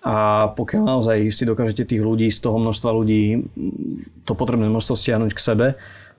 [0.00, 3.44] a pokiaľ naozaj si dokážete tých ľudí, z toho množstva ľudí
[4.24, 5.66] to potrebné množstvo stiahnuť k sebe,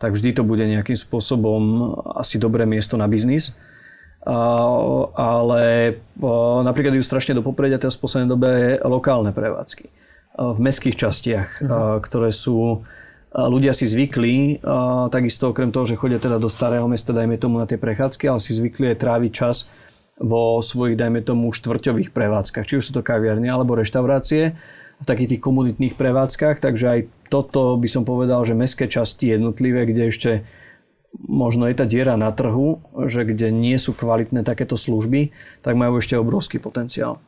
[0.02, 3.54] tak vždy to bude nejakým spôsobom asi dobré miesto na biznis.
[4.26, 5.96] ale
[6.66, 8.50] napríklad ju strašne do popredia teraz v poslednej dobe
[8.82, 9.86] lokálne prevádzky
[10.32, 12.00] v mestských častiach, uh-huh.
[12.02, 12.82] ktoré sú
[13.32, 14.60] ľudia si zvykli,
[15.08, 18.44] takisto okrem toho, že chodia teda do starého mesta, dajme tomu na tie prechádzky, ale
[18.44, 19.72] si zvykli aj tráviť čas
[20.20, 24.54] vo svojich, dajme tomu, štvrťových prevádzkach, či už sú to kaviarne alebo reštaurácie.
[25.02, 27.00] V takých tých komunitných prevádzkach, takže aj
[27.32, 30.32] toto by som povedal, že mestské časti jednotlivé, kde ešte
[31.15, 35.32] možno je tá diera na trhu, že kde nie sú kvalitné takéto služby,
[35.63, 37.24] tak majú ešte obrovský potenciál.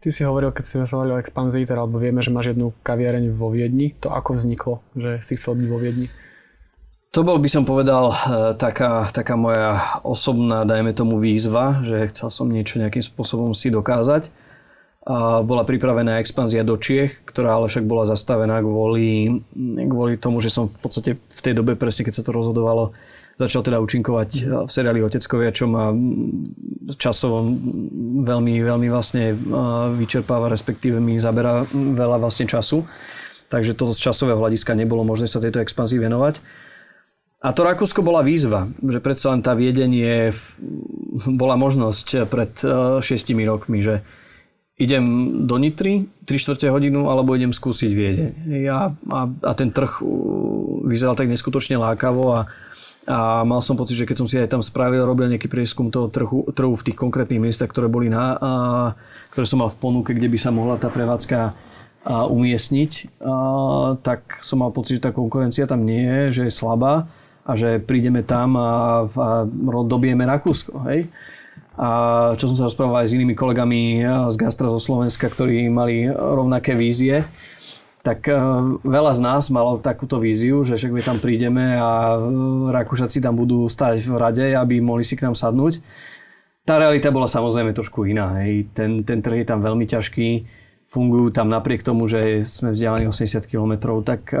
[0.00, 2.72] Ty si hovoril, keď si sa hovoril o expanzii, teda, alebo vieme, že máš jednu
[2.80, 3.92] kaviareň vo Viedni.
[4.00, 6.08] To ako vzniklo, že si chcel byť vo Viedni?
[7.12, 8.16] To bol, by som povedal, eh,
[8.56, 14.32] taká, taká moja osobná, dajme tomu, výzva, že chcel som niečo nejakým spôsobom si dokázať
[15.00, 19.40] a bola pripravená expanzia do Čiech, ktorá ale však bola zastavená kvôli,
[19.88, 22.92] kvôli tomu, že som v podstate v tej dobe, presne keď sa to rozhodovalo,
[23.40, 24.30] začal teda účinkovať
[24.68, 25.88] v seriáli Oteckovia, čo ma
[27.00, 27.48] časovo
[28.20, 29.32] veľmi, veľmi vlastne
[29.96, 32.84] vyčerpáva, respektíve mi zabera veľa vlastne času.
[33.48, 36.44] Takže to z časového hľadiska nebolo možné sa tejto expanzii venovať.
[37.40, 40.36] A to Rakúsko bola výzva, že predsa len tá viedenie
[41.24, 43.00] bola možnosť pred 6
[43.48, 44.04] rokmi, že
[44.80, 45.04] idem
[45.44, 48.30] do Nitry 3 čtvrte hodinu, alebo idem skúsiť Viedeň.
[48.64, 50.00] Ja, a, a ten trh
[50.88, 52.40] vyzeral tak neskutočne lákavo a,
[53.04, 56.08] a mal som pocit, že keď som si aj tam spravil, robil nejaký prieskum toho
[56.08, 58.52] trhu, trhu v tých konkrétnych miestach, ktoré boli na, a,
[59.36, 63.32] ktoré som mal v ponuke, kde by sa mohla tá prevádzka a, umiestniť, a,
[64.00, 67.04] tak som mal pocit, že tá konkurencia tam nie je, že je slabá
[67.44, 69.28] a že prídeme tam a, a
[69.84, 70.88] dobijeme Rakúsko.
[70.88, 71.12] Hej?
[71.80, 71.90] A
[72.36, 76.76] čo som sa rozprával aj s inými kolegami z Gastra zo Slovenska, ktorí mali rovnaké
[76.76, 77.24] vízie,
[78.00, 78.36] tak e,
[78.84, 82.18] veľa z nás malo takúto víziu, že však my tam prídeme a e,
[82.72, 85.80] Rakúšaci tam budú stať v rade, aby mohli si k nám sadnúť.
[86.64, 88.40] Tá realita bola samozrejme trošku iná.
[88.40, 88.72] Hej.
[88.76, 90.28] Ten, ten trh je tam veľmi ťažký,
[90.88, 94.32] fungujú tam napriek tomu, že sme vzdialení 80 km, tak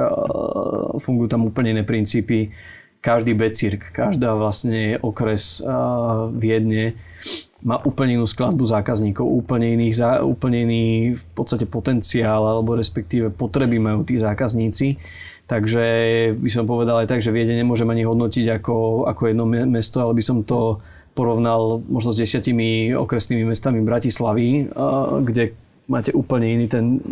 [1.00, 2.52] fungujú tam úplne iné princípy.
[3.00, 7.00] Každý becirk, každá vlastne okres uh, Viedne
[7.64, 10.84] má úplne inú skladbu zákazníkov, úplne, iných, úplne iný
[11.16, 14.96] v podstate potenciál alebo respektíve potreby majú tí zákazníci.
[15.48, 15.84] Takže
[16.38, 20.14] by som povedal aj tak, že Viede nemôžem ani hodnotiť ako, ako jedno mesto, ale
[20.14, 20.78] by som to
[21.12, 24.70] porovnal možno s desiatimi okresnými mestami Bratislavy,
[25.26, 25.58] kde
[25.90, 27.02] máte úplne iný ten,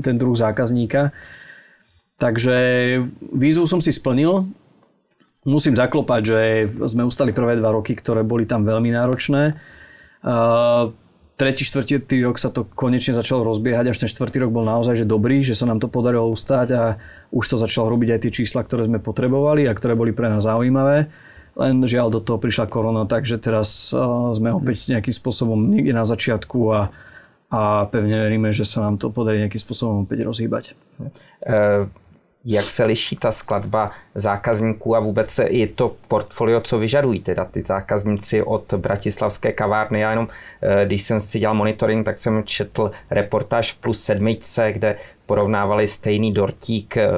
[0.00, 1.12] ten druh zákazníka.
[2.16, 2.56] Takže
[3.34, 4.48] výzvu som si splnil.
[5.42, 6.38] Musím zaklopať, že
[6.86, 9.58] sme ustali prvé dva roky, ktoré boli tam veľmi náročné
[10.22, 10.94] Uh,
[11.34, 15.06] tretí, štvrtý rok sa to konečne začalo rozbiehať, až ten štvrtý rok bol naozaj že
[15.06, 16.82] dobrý, že sa nám to podarilo ustať a
[17.34, 20.46] už to začalo robiť aj tie čísla, ktoré sme potrebovali a ktoré boli pre nás
[20.46, 21.10] zaujímavé.
[21.58, 26.06] Len žiaľ do toho prišla korona, takže teraz uh, sme opäť nejakým spôsobom niekde na
[26.06, 26.94] začiatku a,
[27.50, 30.78] a pevne veríme, že sa nám to podarí nejakým spôsobom opäť rozhýbať.
[31.42, 31.90] Uh
[32.44, 37.62] jak se liší ta skladba zákazníků a vůbec i to portfolio, co vyžadují teda ty
[37.62, 40.00] zákazníci od bratislavské kavárny.
[40.00, 40.28] Já jenom,
[40.62, 46.32] eh, když jsem si dělal monitoring, tak jsem četl reportáž plus sedmičce, kde porovnávali stejný
[46.32, 47.08] dortík eh,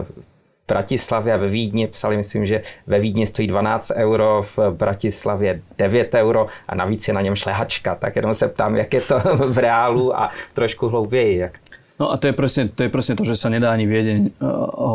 [0.64, 1.86] v Bratislavě a ve Vídni.
[1.86, 7.14] Psali, myslím, že ve Vídni stojí 12 euro, v Bratislavě 9 euro a navíc je
[7.14, 7.94] na něm šlehačka.
[7.94, 11.38] Tak jenom se ptám, jak je to v reálu a trošku hlouběji.
[11.38, 11.58] Jak...
[11.94, 14.46] No a to je, presne, to je presne to, že sa nedá ani Viedeň uh,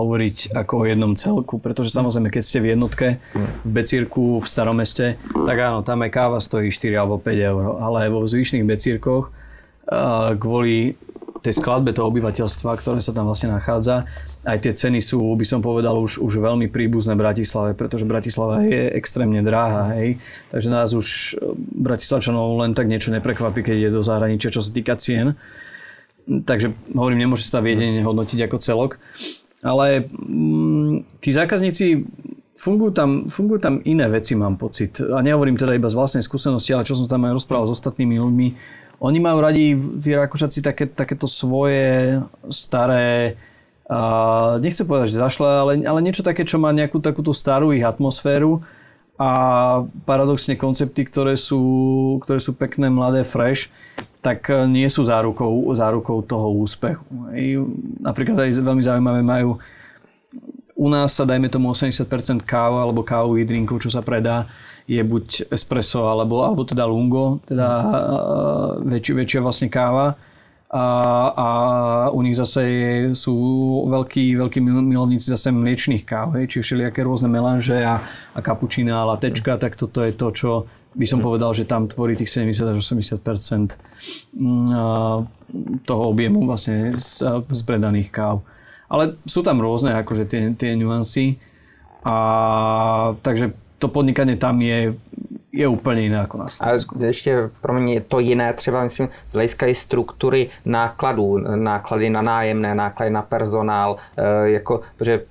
[0.03, 3.23] hovoriť ako o jednom celku, pretože samozrejme, keď ste v jednotke,
[3.63, 5.15] v Becírku, v starom meste,
[5.47, 10.35] tak áno, tam aj káva stojí 4 alebo 5 eur, ale vo zvyšných Becírkoch uh,
[10.35, 10.99] kvôli
[11.39, 14.03] tej skladbe toho obyvateľstva, ktoré sa tam vlastne nachádza,
[14.43, 18.91] aj tie ceny sú, by som povedal, už, už veľmi príbuzné Bratislave, pretože Bratislava je
[18.95, 20.19] extrémne dráha, hej.
[20.51, 21.39] Takže nás už
[21.79, 25.35] Bratislavčanov len tak niečo neprekvapí, keď ide do zahraničia, čo sa týka cien.
[26.29, 28.91] Takže hovorím, nemôže sa Viedeň hodnotiť ako celok.
[29.65, 32.05] Ale mm, tí zákazníci
[32.53, 35.01] fungujú tam, fungujú tam iné veci, mám pocit.
[35.01, 38.21] A nehovorím teda iba z vlastnej skúsenosti, ale čo som tam aj rozprával s ostatnými
[38.21, 38.47] ľuďmi.
[38.99, 42.19] Oni majú radi, tí Rakúšaci, také, takéto svoje
[42.51, 43.39] staré,
[43.89, 43.99] a
[44.61, 48.61] nechcem povedať, že zašle, ale, ale niečo také, čo má nejakú takúto starú ich atmosféru
[49.17, 49.29] a
[50.05, 53.73] paradoxne koncepty, ktoré sú, ktoré sú pekné, mladé, fresh,
[54.19, 57.03] tak e, nie sú zárukou, zárukou toho úspechu.
[58.03, 59.59] Napríklad aj veľmi zaujímavé majú
[60.79, 64.47] u nás sa dajme tomu 80% káv alebo kávových drinkov, čo sa predá,
[64.87, 70.15] je buď espresso alebo, alebo teda lungo, teda uh, väčšia, väčšia vlastne káva
[70.71, 70.85] a,
[71.35, 71.47] a
[72.15, 73.35] u nich zase je, sú
[73.91, 77.99] veľkí, veľkí milovníci zase mliečných káv, hej, čiže všelijaké rôzne melanže a,
[78.33, 80.49] a kapučina a latečka, tak toto je to, čo
[80.95, 83.21] by som povedal, že tam tvorí tých 70 až 80
[84.33, 84.67] mm,
[85.85, 88.41] toho objemu vlastne z, z predaných káv.
[88.89, 91.37] Ale sú tam rôzne akože tie, tie nuancy
[92.01, 92.15] a
[93.21, 94.97] takže to podnikanie tam je
[95.51, 96.95] je úplně jiné jako na Slovensku.
[96.99, 102.09] A ještě pro mě je to jiné, třeba myslím, z hlediska i struktury nákladů, náklady
[102.09, 105.21] na nájemné, náklady na personál, e, jako, protože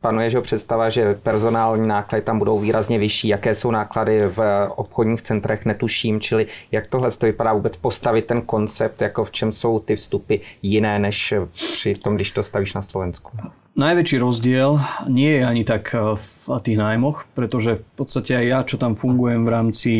[0.00, 5.22] panuje že představa, že personální náklady tam budou výrazně vyšší, jaké jsou náklady v obchodních
[5.22, 9.78] centrech, netuším, čili jak tohle to vypadá vůbec postavit ten koncept, jako v čem jsou
[9.78, 13.32] ty vstupy jiné, než při tom, když to stavíš na Slovensku.
[13.76, 14.80] Najväčší rozdiel
[15.12, 19.44] nie je ani tak v tých nájmoch, pretože v podstate aj ja, čo tam fungujem
[19.44, 19.92] v rámci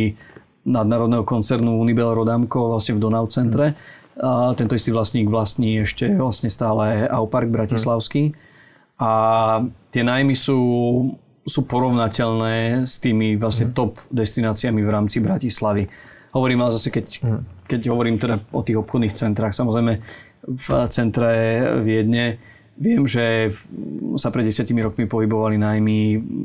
[0.64, 3.76] nadnárodného koncernu Unibel Rodamko vlastne v Donau centre,
[4.16, 8.32] a tento istý vlastník vlastní ešte vlastne stále Aupark Bratislavský.
[8.32, 8.45] Hmm
[8.96, 9.10] a
[9.92, 10.58] tie najmy sú,
[11.44, 13.74] sú porovnateľné s tými vlastne mhm.
[13.76, 15.84] top destináciami v rámci Bratislavy.
[16.32, 17.40] Hovorím ale zase, keď, mhm.
[17.68, 19.92] keď hovorím teda o tých obchodných centrách, samozrejme
[20.46, 21.30] v centre
[21.82, 22.38] Viedne
[22.76, 23.56] Viem, že
[24.20, 25.98] sa pred desiatimi rokmi pohybovali najmy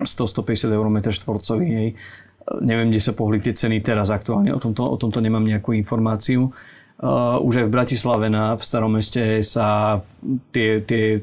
[0.08, 1.68] 100-150 eur m štvorcový.
[1.68, 1.90] Hej.
[2.64, 6.56] Neviem, kde sa pohli tie ceny teraz aktuálne, o tomto, o tomto nemám nejakú informáciu.
[7.02, 10.00] Uh, už aj v Bratislave na, v starom meste sa
[10.56, 11.20] tie, tie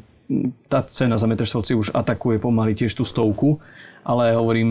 [0.68, 3.58] tá cena za metr štvorci už atakuje pomaly tiež tú stovku,
[4.04, 4.70] ale hovorím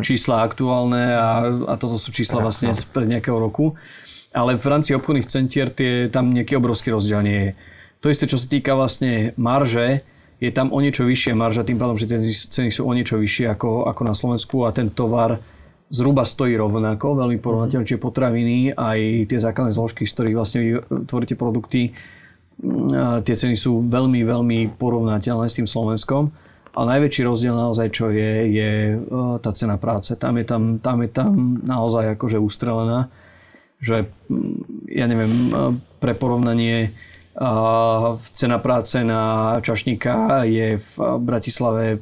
[0.00, 1.30] čísla aktuálne a,
[1.68, 3.76] a toto sú čísla vlastne z pred nejakého roku.
[4.32, 7.50] Ale v rámci obchodných centier tie, tam nejaký obrovský rozdiel nie je.
[8.00, 10.00] To isté, čo sa týka vlastne marže,
[10.42, 13.46] je tam o niečo vyššia marža, tým pádom, že tie ceny sú o niečo vyššie
[13.54, 15.38] ako, ako na Slovensku a ten tovar
[15.92, 20.60] zhruba stojí rovnako, veľmi porovnateľne, čiže potraviny, aj tie základné zložky, z ktorých vlastne
[21.04, 21.92] tvoríte produkty,
[23.22, 26.30] tie ceny sú veľmi, veľmi porovnateľné s tým Slovenskom.
[26.72, 28.98] A najväčší rozdiel naozaj, čo je, je e,
[29.44, 30.16] tá cena práce.
[30.16, 33.12] Tam je tam, tam, je tam naozaj akože ustrelená,
[33.76, 36.90] že mm, ja neviem, e, pre porovnanie e,
[38.32, 42.00] cena práce na čašníka je v Bratislave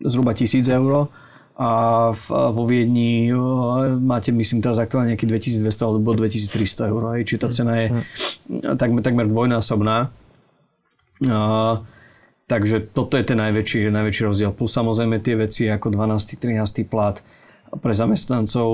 [0.00, 1.12] zhruba 1000 eur
[1.58, 1.70] a
[2.14, 3.34] v, vo Viedni
[3.98, 7.02] máte, myslím, teraz aktuálne nejaký 2200 alebo 2300 eur.
[7.26, 7.86] Čiže tá cena je
[8.78, 10.06] takmer, takmer dvojnásobná.
[11.26, 11.38] A,
[12.46, 14.54] takže toto je ten najväčší, najväčší rozdiel.
[14.54, 16.38] Plus samozrejme tie veci ako 12.
[16.38, 16.86] 13.
[16.86, 17.18] plat
[17.82, 18.70] pre zamestnancov.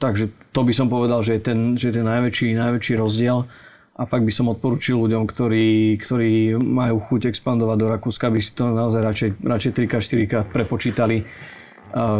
[0.00, 3.44] Takže to by som povedal, že je ten, že je ten najväčší, najväčší rozdiel
[3.92, 8.56] a fakt by som odporučil ľuďom, ktorí, ktorí majú chuť expandovať do Rakúska, aby si
[8.56, 11.28] to naozaj radšej, radšej 3 4 krát prepočítali,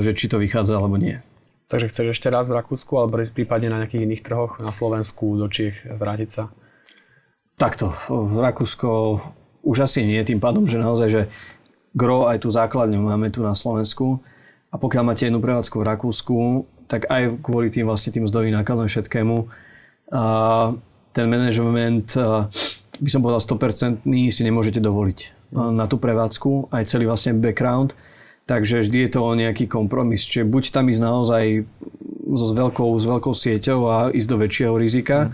[0.05, 1.17] že či to vychádza alebo nie.
[1.73, 5.49] Takže chceš ešte raz v Rakúsku alebo prípadne na nejakých iných trhoch na Slovensku, do
[5.49, 6.53] Čiech vrátiť sa?
[7.57, 9.21] Takto, v Rakúsko
[9.65, 11.23] už asi nie, tým pádom, že naozaj, že
[11.97, 14.21] gro aj tú základňu máme tu na Slovensku
[14.69, 16.37] a pokiaľ máte jednu prevádzku v Rakúsku,
[16.85, 19.37] tak aj kvôli tým vlastne tým zdovým nákladom všetkému,
[20.13, 20.77] a
[21.13, 22.49] ten management eh,
[23.01, 25.31] by som povedal 100% si nemôžete dovoliť eh,
[25.73, 27.95] na tú prevádzku, aj celý vlastne background.
[28.43, 30.27] Takže vždy je to nejaký kompromis.
[30.27, 31.45] Čiže buď tam ísť naozaj
[32.35, 35.33] so s, veľkou, s veľkou sieťou a ísť do väčšieho rizika, mm.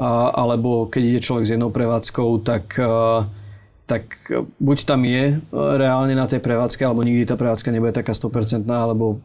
[0.00, 3.38] a, alebo keď ide človek s jednou prevádzkou, tak, a, eh,
[3.84, 4.04] tak
[4.62, 9.18] buď tam je reálne na tej prevádzke, alebo nikdy tá prevádzka nebude taká 100% alebo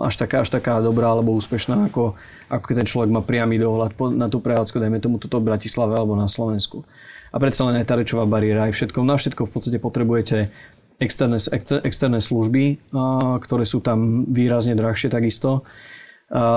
[0.00, 2.16] až taká, až taká dobrá alebo úspešná, ako,
[2.52, 5.96] ako keď ten človek má priamy dohľad na tú prevádzku, dajme tomu toto v Bratislave
[5.96, 6.86] alebo na Slovensku.
[7.32, 10.48] A predsa len aj tá rečová bariéra, aj všetko, na všetko v podstate potrebujete
[10.96, 11.36] externé,
[11.84, 12.80] externé služby,
[13.44, 15.66] ktoré sú tam výrazne drahšie takisto.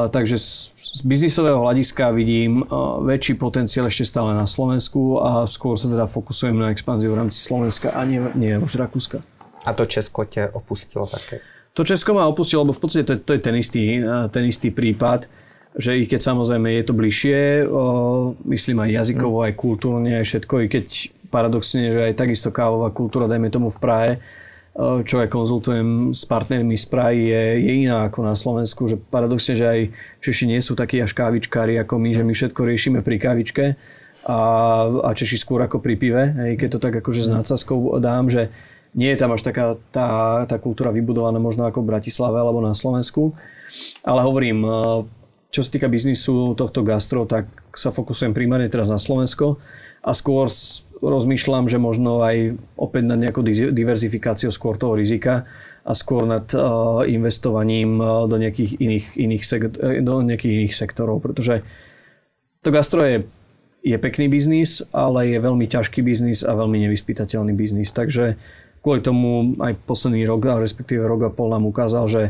[0.10, 2.66] Takže z, z biznisového hľadiska vidím
[3.06, 7.38] väčší potenciál ešte stále na Slovensku a skôr sa teda fokusujem na expanziu v rámci
[7.38, 9.22] Slovenska a nie, nie už Rakúska.
[9.68, 11.44] A to Česko ťa opustilo také?
[11.80, 14.04] To Česko ma opustilo, lebo v podstate to, to je ten istý,
[14.36, 15.32] ten istý prípad,
[15.80, 20.54] že i keď samozrejme je to bližšie, o, myslím aj jazykovo, aj kultúrne, aj všetko,
[20.60, 20.86] i keď
[21.32, 24.12] paradoxne, že aj takisto kávová kultúra, dajme tomu v Prahe,
[25.08, 29.56] čo aj konzultujem s partnermi z Prahy, je, je iná ako na Slovensku, že paradoxne,
[29.56, 29.80] že aj
[30.20, 33.66] Češi nie sú takí až kávičkári ako my, že my všetko riešime pri kávičke
[34.28, 34.40] a,
[34.84, 38.52] a Češi skôr ako pri pive, hej, keď to tak akože s nácazkou dám, že
[39.00, 42.76] nie je tam až taká tá, tá kultúra vybudovaná možno ako v Bratislave alebo na
[42.76, 43.32] Slovensku.
[44.04, 44.70] Ale hovorím, e,
[45.56, 49.56] čo sa týka biznisu tohto gastro, tak sa fokusujem primárne teraz na Slovensko
[50.04, 50.52] a skôr
[51.00, 53.40] rozmýšľam, že možno aj opäť nad nejakou
[53.72, 55.48] diverzifikáciou skôr toho rizika
[55.88, 56.60] a skôr nad e,
[57.16, 59.44] investovaním e, do nejakých iných, iných,
[60.04, 61.64] do nejakých iných sektorov, pretože
[62.60, 63.24] to gastro je,
[63.80, 67.96] je pekný biznis, ale je veľmi ťažký biznis a veľmi nevyspytateľný biznis.
[67.96, 68.36] Takže
[68.80, 72.24] kvôli tomu aj posledný rok, respektíve rok a pol nám ukázal, že,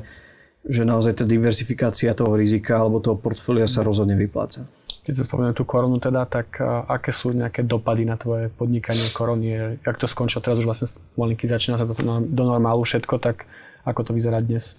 [0.66, 4.66] že naozaj tá diversifikácia toho rizika alebo toho portfólia sa rozhodne vypláca.
[5.00, 9.82] Keď sa spomínam tú koronu teda, tak aké sú nejaké dopady na tvoje podnikanie korony?
[9.82, 10.86] Jak to skončilo teraz už vlastne
[11.18, 11.98] malinky začína sa to
[12.30, 13.50] do normálu všetko, tak
[13.90, 14.78] ako to vyzerá dnes?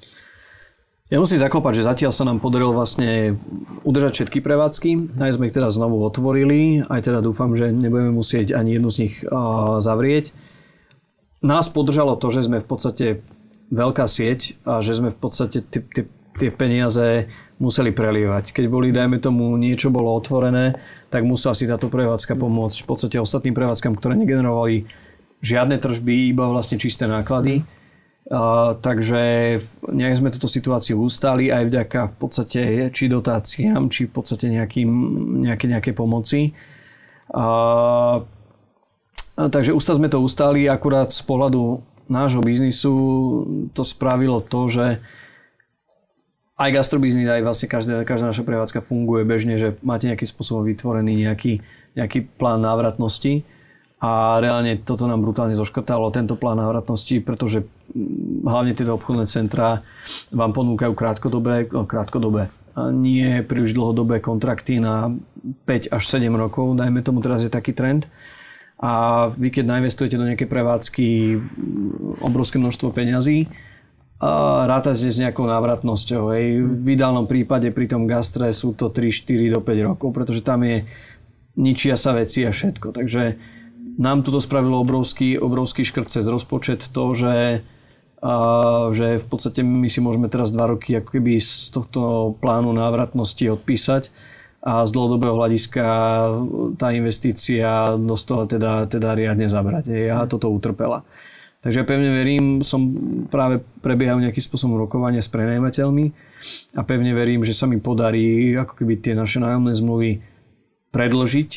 [1.11, 3.35] Ja musím zaklopať, že zatiaľ sa nám podarilo vlastne
[3.83, 5.19] udržať všetky prevádzky.
[5.19, 8.99] Aj sme ich teda znovu otvorili, aj teda dúfam, že nebudeme musieť ani jednu z
[9.03, 9.15] nich
[9.83, 10.31] zavrieť.
[11.41, 13.07] Nás podržalo to, že sme v podstate
[13.73, 15.65] veľká sieť a že sme v podstate
[16.37, 17.29] tie peniaze
[17.61, 18.57] museli prelievať.
[18.57, 20.81] Keď boli, dajme tomu, niečo bolo otvorené,
[21.13, 24.89] tak musela si táto prevádzka pomôcť v podstate ostatným prevádzkam, ktoré negenerovali
[25.45, 27.65] žiadne tržby, iba vlastne čisté náklady.
[28.31, 29.59] Uh, takže
[29.91, 32.61] nejak sme túto situáciu ustali aj vďaka v podstate
[32.95, 34.91] či dotáciám, či v podstate nejakým,
[35.51, 36.55] nejaké, nejaké pomoci.
[37.33, 38.23] Uh,
[39.49, 42.93] takže ústa sme to ustali, akurát z pohľadu nášho biznisu
[43.73, 44.87] to spravilo to, že
[46.61, 51.25] aj gastrobiznis, aj vlastne každá, každá naša prevádzka funguje bežne, že máte nejakým spôsobom vytvorený
[51.25, 51.65] nejaký,
[51.97, 53.49] nejaký plán návratnosti
[54.01, 57.65] a reálne toto nám brutálne zoškrtalo, tento plán návratnosti, pretože
[57.97, 59.81] mm, hlavne tieto obchodné centrá
[60.29, 65.13] vám ponúkajú krátkodobé, no, krátkodobé a nie príliš dlhodobé kontrakty na
[65.65, 68.05] 5 až 7 rokov, dajme tomu teraz je taký trend.
[68.81, 73.45] A vy keď nainvestujete do nejakej prevádzky mm, obrovské množstvo peňazí,
[74.21, 76.37] a rátate s nejakou návratnosťou.
[76.37, 76.61] Hej.
[76.61, 80.61] V ideálnom prípade pri tom gastre sú to 3, 4 do 5 rokov, pretože tam
[80.61, 80.85] je
[81.57, 82.93] ničia sa veci a všetko.
[82.93, 83.41] Takže
[83.97, 87.65] nám toto spravilo obrovský, obrovský škrt cez rozpočet to, že,
[88.21, 88.35] a,
[88.93, 93.49] že v podstate my si môžeme teraz dva roky ako keby z tohto plánu návratnosti
[93.57, 94.13] odpísať
[94.61, 95.85] a z dlhodobého hľadiska
[96.77, 100.13] tá investícia dostala teda, teda riadne zabrať.
[100.13, 101.01] A toto utrpela.
[101.61, 102.89] Takže ja pevne verím, som
[103.29, 106.09] práve prebiehal nejakým spôsobom rokovania s prenajímateľmi
[106.77, 110.25] a pevne verím, že sa mi podarí ako keby tie naše nájomné zmluvy
[110.89, 111.51] predložiť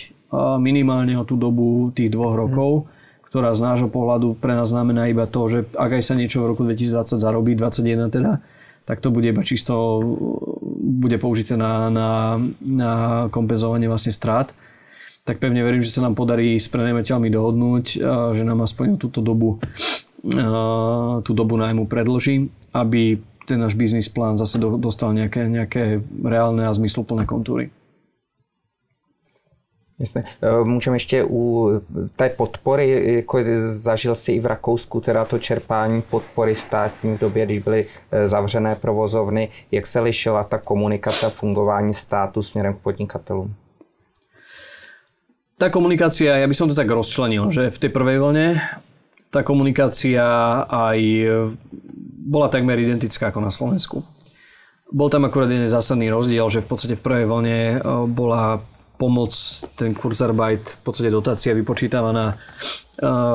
[0.60, 2.92] minimálne o tú dobu tých dvoch rokov,
[3.32, 6.52] ktorá z nášho pohľadu pre nás znamená iba to, že ak aj sa niečo v
[6.52, 8.32] roku 2020 zarobí, 2021 teda,
[8.84, 10.04] tak to bude iba čisto,
[10.84, 12.92] bude použité na, na, na
[13.32, 14.52] kompenzovanie vlastne strát.
[15.24, 17.86] Tak pevne verím, že sa nám podarí s prenajímateľmi dohodnúť,
[18.36, 19.64] že nám aspoň túto dobu,
[21.24, 26.76] tú dobu nájmu predloží, aby ten náš biznis plán zase dostal nejaké, nejaké reálne a
[26.76, 27.72] zmysluplné kontúry.
[30.00, 30.24] Jasně.
[30.42, 31.72] E, můžeme ještě u
[32.16, 37.46] té podpory, jako zažil si i v Rakousku teda to čerpání podpory státní v době,
[37.46, 39.50] když byly e, zavřené provozovny.
[39.72, 43.56] Jak se lišila ta komunikace a fungování státu směrem k podnikatelům?
[45.54, 48.58] Tá komunikácia, ja by som to tak rozčlenil, že v tej prvej vlne
[49.30, 50.26] tá komunikácia
[50.66, 51.00] aj
[52.26, 54.02] bola takmer identická ako na Slovensku.
[54.90, 57.58] Bol tam akurát jeden zásadný rozdiel, že v podstate v prvej vlne
[58.12, 58.66] bola
[58.98, 59.34] pomoc,
[59.76, 62.38] ten Kurzarbeit, v podstate dotácia vypočítavaná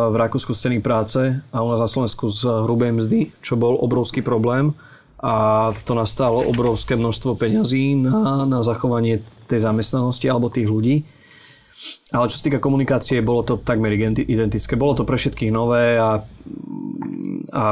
[0.09, 3.75] v Rakúsku z ceny práce a u nás na Slovensku z hrubej mzdy, čo bol
[3.75, 4.73] obrovský problém
[5.18, 9.18] a to nastalo obrovské množstvo peňazí na, na zachovanie
[9.51, 11.03] tej zamestnanosti alebo tých ľudí.
[12.14, 14.79] Ale čo sa týka komunikácie, bolo to takmer identické.
[14.79, 16.23] Bolo to pre všetkých nové a,
[17.51, 17.62] a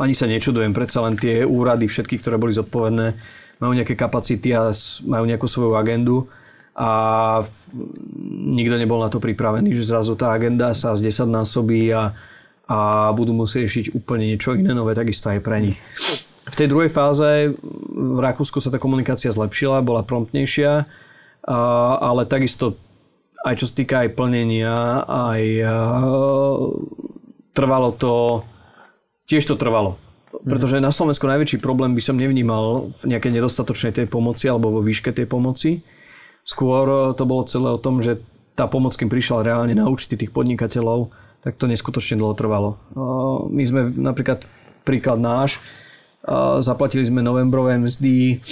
[0.00, 3.06] ani sa nečudujem, predsa len tie úrady, všetky, ktoré boli zodpovedné,
[3.60, 4.72] majú nejaké kapacity a
[5.08, 6.28] majú nejakú svoju agendu
[6.74, 6.90] a
[8.50, 12.10] nikto nebol na to pripravený, že zrazu tá agenda sa z 10 násobí a,
[12.66, 12.78] a
[13.14, 15.78] budú musieť riešiť úplne niečo iné nové, takisto aj pre nich.
[16.44, 17.54] V tej druhej fáze
[17.94, 20.72] v Rakúsku sa tá komunikácia zlepšila, bola promptnejšia,
[21.46, 21.58] a,
[22.02, 22.74] ale takisto
[23.44, 25.74] aj čo sa týka aj plnenia, aj a,
[27.54, 28.42] trvalo to,
[29.30, 29.94] tiež to trvalo.
[30.42, 34.82] Pretože na Slovensku najväčší problém by som nevnímal v nejakej nedostatočnej tej pomoci alebo vo
[34.82, 35.78] výške tej pomoci
[36.44, 38.20] Skôr eh, to bolo celé o tom, že
[38.54, 41.10] tá pomoc, kým prišla reálne na účty tých podnikateľov,
[41.42, 42.76] tak to neskutočne dlho trvalo.
[42.92, 44.44] Eh, my sme napríklad,
[44.84, 45.58] príklad náš,
[46.28, 48.44] eh, zaplatili sme novembrové mzdy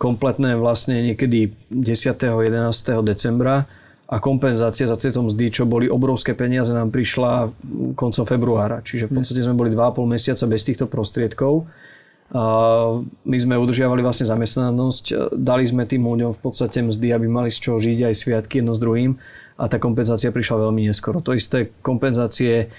[0.00, 2.40] kompletné vlastne niekedy 10.
[2.40, 3.04] 11.
[3.04, 3.68] decembra
[4.08, 7.52] a kompenzácia za tieto mzdy, čo boli obrovské peniaze, nám prišla
[7.94, 8.80] koncom februára.
[8.80, 11.68] Čiže v podstate sme boli 2,5 mesiaca bez týchto prostriedkov
[12.30, 17.58] my sme udržiavali vlastne zamestnanosť, dali sme tým ľuďom v podstate mzdy, aby mali z
[17.58, 19.18] čoho žiť aj sviatky jedno s druhým
[19.58, 21.18] a tá kompenzácia prišla veľmi neskoro.
[21.26, 22.70] To isté kompenzácie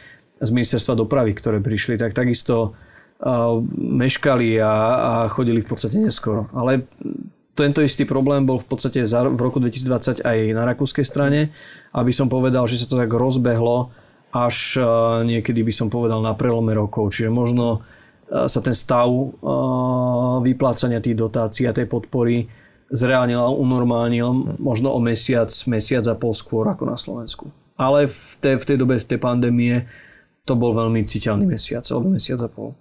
[0.42, 2.74] z ministerstva dopravy, ktoré prišli, tak takisto
[3.78, 6.50] meškali a, a chodili v podstate neskoro.
[6.58, 6.90] Ale
[7.54, 11.54] tento istý problém bol v podstate v roku 2020 aj na rakúskej strane,
[11.94, 13.94] aby som povedal, že sa to tak rozbehlo
[14.32, 14.80] až
[15.28, 17.12] niekedy by som povedal na prelome rokov.
[17.12, 17.84] Čiže možno
[18.32, 19.12] sa ten stav
[20.40, 22.48] vyplácania tých dotácií a tej podpory
[22.92, 27.52] zreálnil a unormálnil možno o mesiac, mesiac a pol skôr ako na Slovensku.
[27.76, 29.88] Ale v tej, v tej dobe, v tej pandémie
[30.44, 32.76] to bol veľmi citeľný mesiac, alebo mesiac a pol.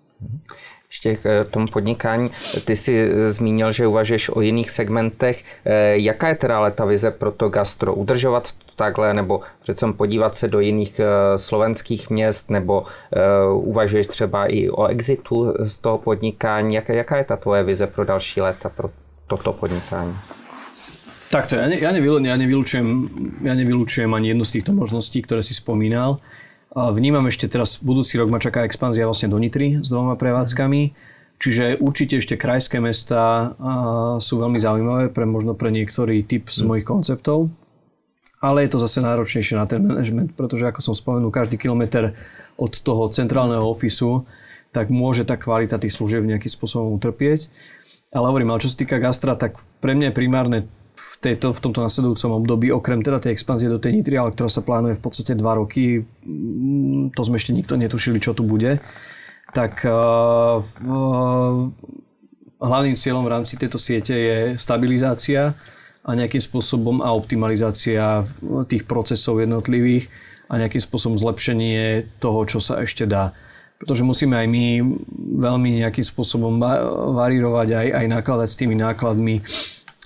[0.90, 2.30] Ještě k tomu podnikání.
[2.64, 5.44] Ty jsi zmínil, že uvažuješ o jiných segmentech.
[5.92, 7.94] Jaká je teda ale ta vize pro to gastro?
[7.94, 11.00] Udržovat to takhle, nebo přece podívat se do jiných
[11.36, 12.84] slovenských měst, nebo
[13.52, 16.74] uvažuješ třeba i o exitu z toho podnikání?
[16.74, 18.90] Jaká, je ta tvoje vize pro další léta, pro
[19.26, 20.16] toto podnikání?
[21.30, 21.94] Takto, ja, ne, ja,
[22.34, 23.06] nevylučujem,
[23.46, 26.18] ja nevylučujem ani jednu z týchto možností, ktoré si spomínal.
[26.70, 30.94] Vnímam ešte teraz, budúci rok ma čaká expanzia vlastne do Nitry s dvoma prevádzkami,
[31.42, 33.52] čiže určite ešte krajské mesta
[34.22, 37.50] sú veľmi zaujímavé pre možno pre niektorý typ z mojich konceptov.
[38.38, 42.14] Ale je to zase náročnejšie na ten management, pretože ako som spomenul, každý kilometr
[42.54, 44.24] od toho centrálneho ofisu,
[44.70, 47.50] tak môže tá kvalita tých služieb nejakým spôsobom utrpieť.
[48.14, 50.58] Ale hovorím, ale čo sa týka gastra, tak pre mňa je primárne
[51.00, 54.52] v, tejto, v tomto nasledujúcom období, okrem teda tej expanzie do tej Nitry, ale ktorá
[54.52, 58.80] sa plánuje v podstate 2 roky, mm, to sme ešte nikto netušili, čo tu bude,
[59.56, 61.56] tak uh, uh,
[62.60, 65.56] hlavným cieľom v rámci tejto siete je stabilizácia
[66.04, 68.24] a nejakým spôsobom a optimalizácia
[68.68, 70.08] tých procesov jednotlivých
[70.48, 73.32] a nejakým spôsobom zlepšenie toho, čo sa ešte dá.
[73.80, 74.64] Pretože musíme aj my
[75.40, 76.60] veľmi nejakým spôsobom
[77.16, 79.40] varírovať aj, aj nakladať s tými nákladmi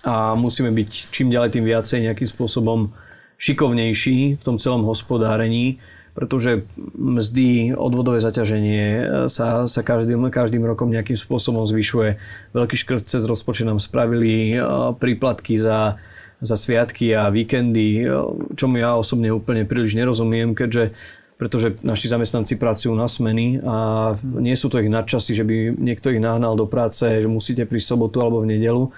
[0.04, 2.92] a musíme byť čím ďalej tým viacej nejakým spôsobom
[3.40, 5.82] šikovnejší v tom celom hospodárení,
[6.14, 6.62] pretože
[6.94, 8.82] mzdy, odvodové zaťaženie
[9.26, 12.20] sa, sa každým, každým rokom nejakým spôsobom zvyšuje.
[12.54, 14.54] Veľký škrt cez rozpočet nám spravili
[15.02, 15.98] príplatky za,
[16.38, 18.06] za sviatky a víkendy,
[18.54, 20.94] čomu ja osobne úplne príliš nerozumiem, keďže
[21.34, 23.74] pretože naši zamestnanci pracujú na smeny a
[24.22, 27.98] nie sú to ich nadčasy, že by niekto ich nahnal do práce, že musíte prísť
[27.98, 28.94] sobotu alebo v nedelu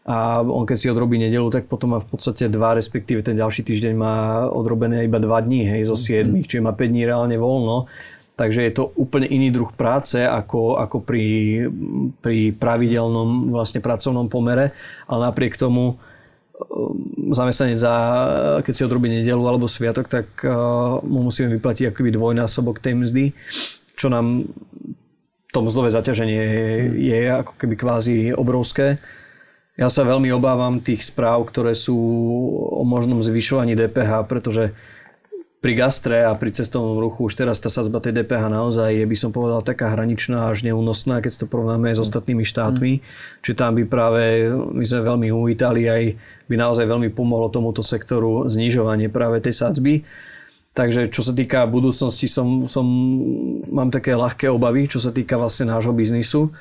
[0.00, 3.62] a on keď si odrobí nedelu, tak potom má v podstate dva, respektíve ten ďalší
[3.68, 6.48] týždeň má odrobené iba dva dní, hej, zo 7, mm-hmm.
[6.48, 7.84] čiže má 5 dní reálne voľno.
[8.40, 11.24] Takže je to úplne iný druh práce ako, ako pri,
[12.24, 14.72] pri pravidelnom vlastne pracovnom pomere,
[15.04, 17.94] ale napriek tomu um, zamestnanec za,
[18.64, 23.24] keď si odrobí nedelu alebo sviatok, tak uh, mu musíme vyplatiť akoby dvojnásobok tej mzdy,
[23.92, 24.48] čo nám
[25.52, 26.68] to mzdové zaťaženie je,
[27.12, 28.96] je ako keby kvázi obrovské.
[29.80, 31.96] Ja sa veľmi obávam tých správ, ktoré sú
[32.52, 34.76] o možnom zvyšovaní DPH, pretože
[35.60, 39.16] pri gastre a pri cestovnom ruchu už teraz tá sazba tej DPH naozaj je, by
[39.16, 42.92] som povedal, taká hraničná až neúnosná, keď to porovnáme s ostatnými štátmi.
[42.96, 43.02] Mm.
[43.44, 46.02] Čiže tam by práve, my sme veľmi uvítali aj,
[46.48, 50.04] by naozaj veľmi pomohlo tomuto sektoru znižovanie práve tej sadzby.
[50.72, 52.84] Takže čo sa týka budúcnosti, som, som,
[53.68, 56.52] mám také ľahké obavy, čo sa týka vlastne nášho biznisu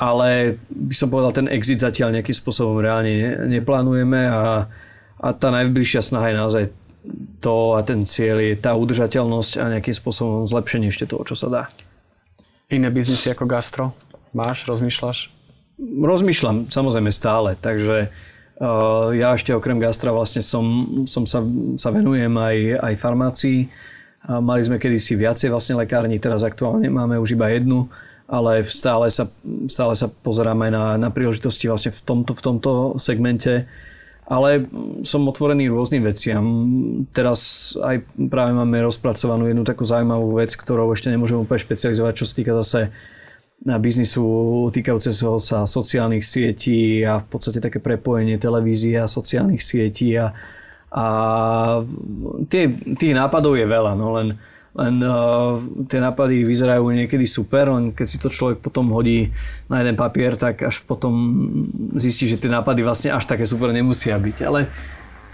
[0.00, 3.30] ale by som povedal, ten exit zatiaľ nejakým spôsobom reálne ne,
[3.60, 4.64] neplánujeme a,
[5.20, 6.64] a tá najbližšia snaha je naozaj
[7.44, 11.52] to a ten cieľ je tá udržateľnosť a nejakým spôsobom zlepšenie ešte toho, čo sa
[11.52, 11.62] dá.
[12.72, 13.84] Iné biznisy ako gastro?
[14.32, 15.28] Máš, rozmýšľaš?
[15.80, 20.64] Rozmýšľam, samozrejme stále, takže uh, ja ešte okrem gastra vlastne som,
[21.04, 21.44] som sa,
[21.76, 22.56] sa venujem aj,
[22.88, 23.58] aj farmácii.
[24.28, 27.88] Uh, mali sme kedysi viacej vlastne lekárni, teraz aktuálne máme už iba jednu
[28.30, 29.26] ale stále sa,
[29.66, 32.70] stále sa pozerám aj na, na príležitosti vlastne v tomto, v tomto
[33.02, 33.66] segmente.
[34.30, 34.70] Ale
[35.02, 36.46] som otvorený rôznym veciam.
[37.10, 42.28] Teraz aj práve máme rozpracovanú jednu takú zaujímavú vec, ktorou ešte nemôžem úplne špecializovať, čo
[42.30, 42.94] sa týka zase
[43.66, 44.22] na biznisu
[44.72, 50.32] týkajúceho sa sociálnych sietí a v podstate také prepojenie televízie a sociálnych sietí a,
[50.94, 51.04] a
[52.48, 54.40] tie, tých nápadov je veľa, no len
[54.70, 55.58] len uh,
[55.90, 59.34] tie nápady vyzerajú niekedy super, len keď si to človek potom hodí
[59.66, 61.12] na jeden papier, tak až potom
[61.98, 64.36] zistí, že tie nápady vlastne až také super nemusia byť.
[64.46, 64.70] Ale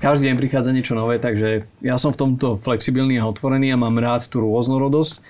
[0.01, 3.97] každý deň prichádza niečo nové, takže ja som v tomto flexibilný a otvorený a mám
[4.01, 5.21] rád tú rôznorodosť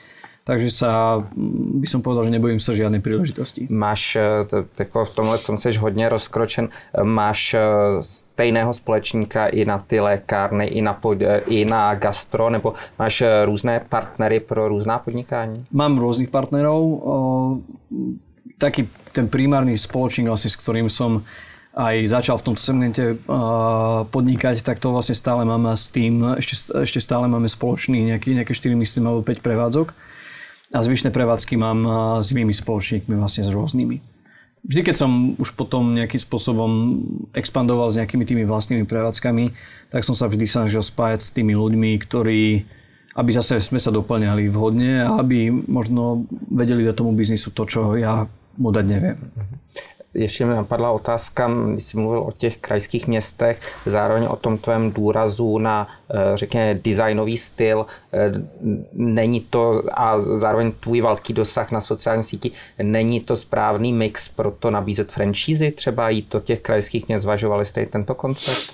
[0.47, 3.66] takže sa, mm, by som povedal, že nebojím sa žiadnej príležitosti.
[3.66, 4.47] Máš, e,
[4.78, 6.68] tako v tomhle tom jsi hodně rozkročen,
[7.03, 7.59] máš e,
[8.01, 13.22] stejného společníka i na ty lékárny, i na, pod, e, i na gastro, nebo máš
[13.44, 15.66] různé partnery pro různá podnikání?
[15.72, 17.03] Mám rôznych partnerov.
[18.59, 21.24] Taký ten primárny spoločník, vlastne, s ktorým som
[21.76, 23.20] aj začal v tomto segmente
[24.09, 28.57] podnikať, tak to vlastne stále máme s tým, ešte, ešte stále máme spoločný nejaký, nejaké
[28.57, 29.92] 4, myslím, alebo 5 prevádzok
[30.75, 31.79] a zvyšné prevádzky mám
[32.19, 33.97] s inými spoločníkmi, vlastne s rôznymi.
[34.67, 36.71] Vždy, keď som už potom nejakým spôsobom
[37.39, 39.55] expandoval s nejakými tými vlastnými prevádzkami,
[39.95, 42.67] tak som sa vždy snažil spájať s tými ľuďmi, ktorí,
[43.14, 47.95] aby zase sme sa doplňali vhodne a aby možno vedeli do tomu biznisu to, čo
[47.95, 48.27] ja
[48.59, 49.19] mu dať neviem.
[50.17, 54.93] Ještě mi napadla otázka, když jsi mluvil o těch krajských městech, zároveň o tom tvém
[54.93, 55.89] důrazu na,
[56.35, 57.87] řekněme, designový styl.
[58.93, 62.51] Není to, a zároveň tvůj velký dosah na sociální síti,
[62.83, 67.64] není to správný mix pro to nabízet franšízy, třeba jít do těch krajských měst, zvažovali
[67.64, 68.73] jste i tento koncept?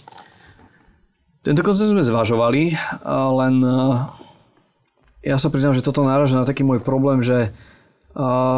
[1.43, 2.79] Tento koncept sme zvažovali,
[3.11, 3.55] len
[5.27, 7.51] ja sa priznám, že toto náraža na taký môj problém, že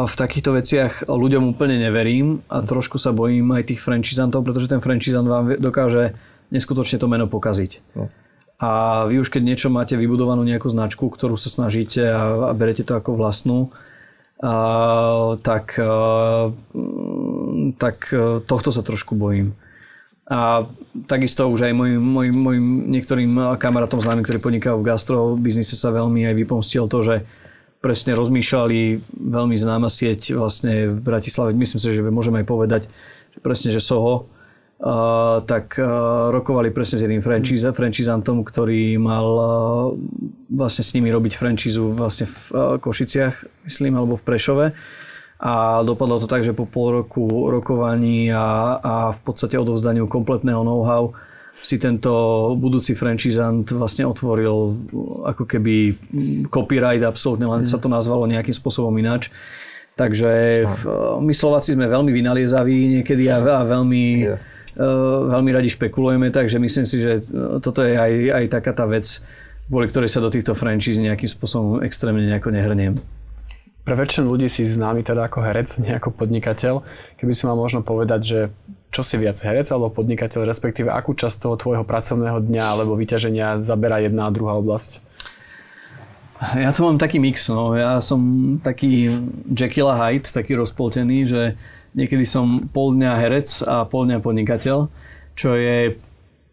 [0.05, 4.83] v takýchto veciach ľuďom úplne neverím a trošku sa bojím aj tých franchisantov, pretože ten
[4.83, 6.11] franchisant vám dokáže
[6.51, 7.95] neskutočne to meno pokaziť.
[7.95, 8.11] No.
[8.59, 12.83] A vy už keď niečo máte vybudovanú nejakú značku, ktorú sa snažíte a, a berete
[12.83, 13.71] to ako vlastnú,
[14.43, 16.51] a, tak, a,
[17.79, 18.11] tak
[18.47, 19.55] tohto sa trošku bojím.
[20.25, 20.65] A
[21.05, 25.93] takisto už aj mojim, mojim, mojim niektorým kamarátom známym, ktorí podnikajú v gastro biznise sa
[25.93, 27.15] veľmi aj vypomstil to, že
[27.85, 31.53] presne rozmýšľali veľmi známa sieť vlastne v Bratislave.
[31.53, 32.81] Myslím si, že môžeme aj povedať,
[33.29, 34.25] že presne, že Soho,
[34.75, 35.87] Uh, tak uh,
[36.35, 39.47] rokovali presne s jedným franchise, franchisantom, ktorý mal uh,
[40.51, 44.65] vlastne s nimi robiť franchízu vlastne v uh, Košiciach, myslím, alebo v Prešove
[45.39, 50.63] a dopadlo to tak, že po pol roku rokovaní a, a v podstate odovzdaniu kompletného
[50.63, 51.11] know-how
[51.61, 52.11] si tento
[52.59, 54.75] budúci franchisant vlastne otvoril
[55.23, 55.95] ako keby
[56.51, 59.31] copyright, absolútne len sa to nazvalo nejakým spôsobom ináč.
[59.95, 60.31] Takže
[60.67, 60.81] v,
[61.23, 64.35] my Slováci sme veľmi vynaliezaví niekedy a, veľmi, yeah.
[64.75, 67.23] uh, veľmi radi špekulujeme, takže myslím si, že
[67.63, 68.11] toto je aj,
[68.43, 69.07] aj taká tá vec,
[69.71, 72.99] kvôli ktorej sa do týchto franchise nejakým spôsobom extrémne nejako nehrniem.
[73.85, 76.81] Pre väčšinu ľudí si známy teda ako herec, nie ako podnikateľ.
[77.21, 78.39] Keby si mal možno povedať, že
[78.95, 83.59] čo si viac herec alebo podnikateľ, respektíve akú časť toho tvojho pracovného dňa alebo vyťaženia
[83.59, 85.03] zaberá jedna a druhá oblasť?
[86.55, 87.75] Ja to mám taký mix, no.
[87.75, 88.19] Ja som
[88.63, 89.11] taký
[89.51, 91.41] Jekyll a Hyde, taký rozpoltený, že
[91.91, 94.87] niekedy som pol dňa herec a pol dňa podnikateľ,
[95.35, 95.99] čo je,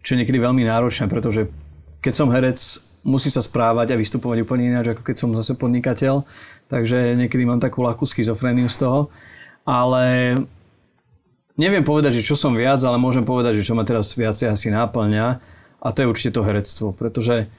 [0.03, 1.47] čo je niekedy veľmi náročné, pretože
[2.03, 2.59] keď som herec,
[3.03, 6.27] musí sa správať a vystupovať úplne ináč, ako keď som zase podnikateľ
[6.73, 9.13] takže niekedy mám takú ľahkú schizofréniu z toho.
[9.69, 10.35] Ale
[11.57, 14.69] neviem povedať, že čo som viac, ale môžem povedať, že čo ma teraz viacej asi
[14.73, 15.27] náplňa
[15.83, 17.51] a to je určite to herectvo, pretože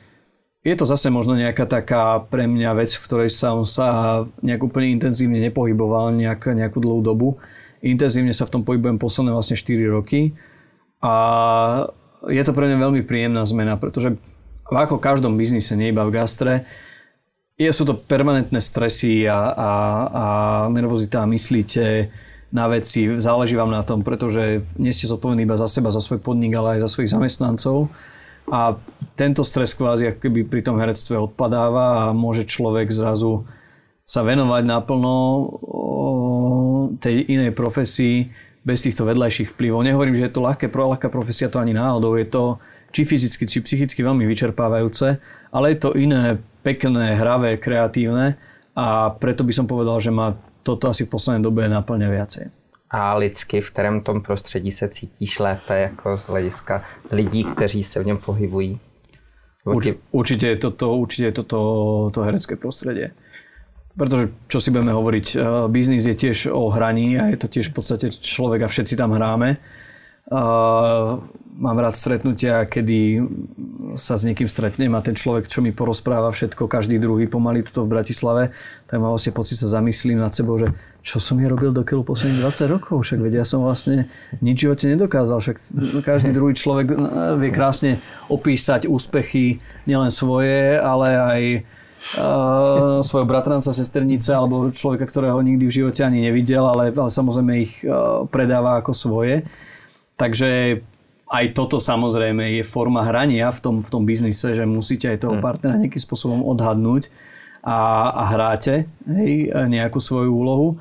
[0.64, 4.96] je to zase možno nejaká taká pre mňa vec, v ktorej som sa nejak úplne
[4.96, 7.36] intenzívne nepohyboval nejak, nejakú dlhú dobu.
[7.84, 10.32] Intenzívne sa v tom pohybujem posledné vlastne 4 roky
[11.04, 11.14] a
[12.32, 14.16] je to pre mňa veľmi príjemná zmena, pretože
[14.72, 16.64] ako v každom biznise, nie iba v gastre,
[17.60, 19.72] je, sú to permanentné stresy a, a,
[20.10, 20.26] a
[20.72, 22.10] nervozita, myslíte
[22.54, 26.22] na veci, záleží vám na tom, pretože nie ste zodpovední iba za seba, za svoj
[26.22, 27.90] podnik, ale aj za svojich zamestnancov.
[28.46, 28.78] A
[29.18, 33.50] tento stres kvázi keby pri tom herectve odpadáva a môže človek zrazu
[34.06, 35.16] sa venovať naplno
[37.02, 38.30] tej inej profesii
[38.62, 39.82] bez týchto vedľajších vplyvov.
[39.82, 42.16] Nehovorím, že je to ľahké, ľahká profesia, to ani náhodou.
[42.20, 42.62] Je to
[42.94, 45.18] či fyzicky, či psychicky veľmi vyčerpávajúce,
[45.50, 48.38] ale je to iné pekné, hravé, kreatívne
[48.78, 52.46] a preto by som povedal, že ma toto asi v poslednej dobe naplňa viacej.
[52.94, 58.00] A lidsky v kterém tom prostředí se cítíš lépe jako z hlediska lidí, kteří se
[58.00, 58.80] v něm pohybují?
[59.64, 61.58] Určite, určite je toto, určite je toto
[62.14, 63.16] to herecké prostredie.
[63.94, 67.70] Pretože, čo si budeme hovoriť, eh, biznis je tiež o hraní a je to tiež
[67.70, 69.58] v podstate človek a všetci tam hráme.
[71.54, 73.22] Mám rád stretnutia, kedy
[73.94, 77.86] sa s niekým stretnem a ten človek, čo mi porozpráva všetko, každý druhý pomaly tuto
[77.86, 78.56] v Bratislave,
[78.90, 82.08] tak mám vlastne pocit sa zamyslím nad sebou, že čo som ja robil do keľu
[82.08, 84.08] posledných 20 rokov, však vedia, ja som vlastne
[84.40, 85.58] nič živote nedokázal, však
[86.02, 86.98] každý druhý človek eh,
[87.38, 88.00] vie krásne
[88.32, 91.42] opísať úspechy nielen svoje, ale aj
[92.18, 97.52] uh, svojho bratranca, sesternice alebo človeka, ktorého nikdy v živote ani nevidel, ale, ale samozrejme
[97.60, 99.44] ich uh, predáva ako svoje.
[100.18, 100.82] Takže
[101.34, 105.36] aj toto samozrejme je forma hrania v tom, v tom biznise, že musíte aj toho
[105.40, 105.44] hmm.
[105.44, 107.10] partnera nejakým spôsobom odhadnúť
[107.66, 110.78] a, a hráte hej, nejakú svoju úlohu,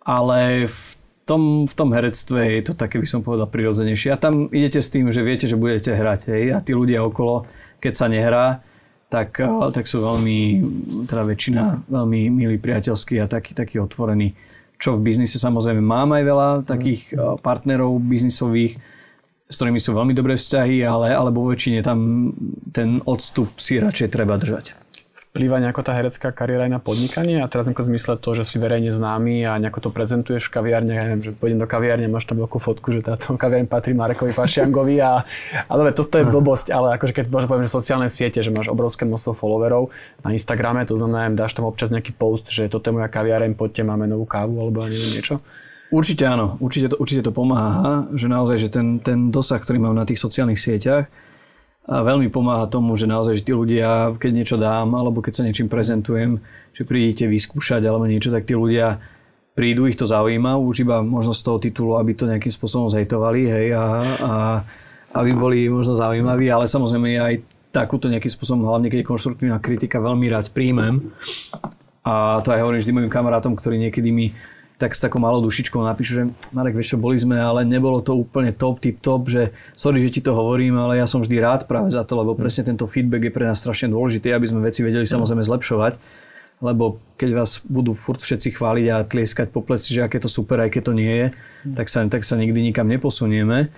[0.00, 0.90] ale v
[1.28, 4.14] tom, v tom herectve je to také, by som povedal, prirodzenejšie.
[4.14, 7.44] A tam idete s tým, že viete, že budete hrať hej, a tí ľudia okolo,
[7.82, 8.64] keď sa nehrá,
[9.10, 9.42] tak,
[9.74, 10.38] tak sú veľmi,
[11.10, 14.38] teda väčšina veľmi milí, priateľskí a takí, takí otvorení.
[14.80, 17.44] Čo v biznise samozrejme mám aj veľa takých hmm.
[17.44, 18.80] partnerov biznisových,
[19.50, 22.32] s ktorými sú veľmi dobré vzťahy, ale, ale vo väčšine tam
[22.72, 24.72] ten odstup si radšej treba držať.
[25.30, 28.58] Vplýva nejako tá herecká kariéra aj na podnikanie a teraz v zmysle to, že si
[28.58, 32.26] verejne známy a nejako to prezentuješ v kaviárne, ja neviem, že pôjdem do kaviárne, máš
[32.26, 35.22] tam veľkú fotku, že táto kaviárne patrí Marekovi Pašiangovi a,
[35.70, 38.74] a dobre, toto je blbosť, ale akože keď možno poviem, že sociálne siete, že máš
[38.74, 39.94] obrovské množstvo followerov
[40.26, 43.86] na Instagrame, to znamená, dáš tam občas nejaký post, že toto je moja kaviareň, poďte,
[43.86, 45.38] máme novú kávu alebo neviem niečo.
[45.94, 49.94] Určite áno, určite to, určite to pomáha, že naozaj, že ten, ten dosah, ktorý mám
[49.94, 51.06] na tých sociálnych sieťach,
[51.88, 55.46] a veľmi pomáha tomu, že naozaj, že tí ľudia, keď niečo dám, alebo keď sa
[55.48, 56.38] niečím prezentujem,
[56.76, 59.00] že prídete vyskúšať alebo niečo, tak tí ľudia
[59.56, 63.42] prídu, ich to zaujíma, už iba možno z toho titulu, aby to nejakým spôsobom zhejtovali,
[63.48, 63.84] hej, a,
[64.22, 64.32] a
[65.18, 67.34] aby boli možno zaujímaví, ale samozrejme aj
[67.74, 71.10] takúto nejakým spôsobom, hlavne keď je konštruktívna kritika, veľmi rád príjmem.
[72.06, 74.32] A to aj hovorím vždy mojim kamarátom, ktorí niekedy mi
[74.80, 76.24] tak s takou malou dušičkou napíšu, že
[76.56, 80.08] Marek, vieš čo, boli sme, ale nebolo to úplne top, tip top, že sorry, že
[80.08, 83.28] ti to hovorím, ale ja som vždy rád práve za to, lebo presne tento feedback
[83.28, 86.00] je pre nás strašne dôležitý, aby sme veci vedeli samozrejme zlepšovať,
[86.64, 90.56] lebo keď vás budú furt všetci chváliť a tlieskať po pleci, že aké to super,
[90.64, 91.26] aj keď to nie je,
[91.76, 93.68] tak sa, tak sa nikdy nikam neposunieme.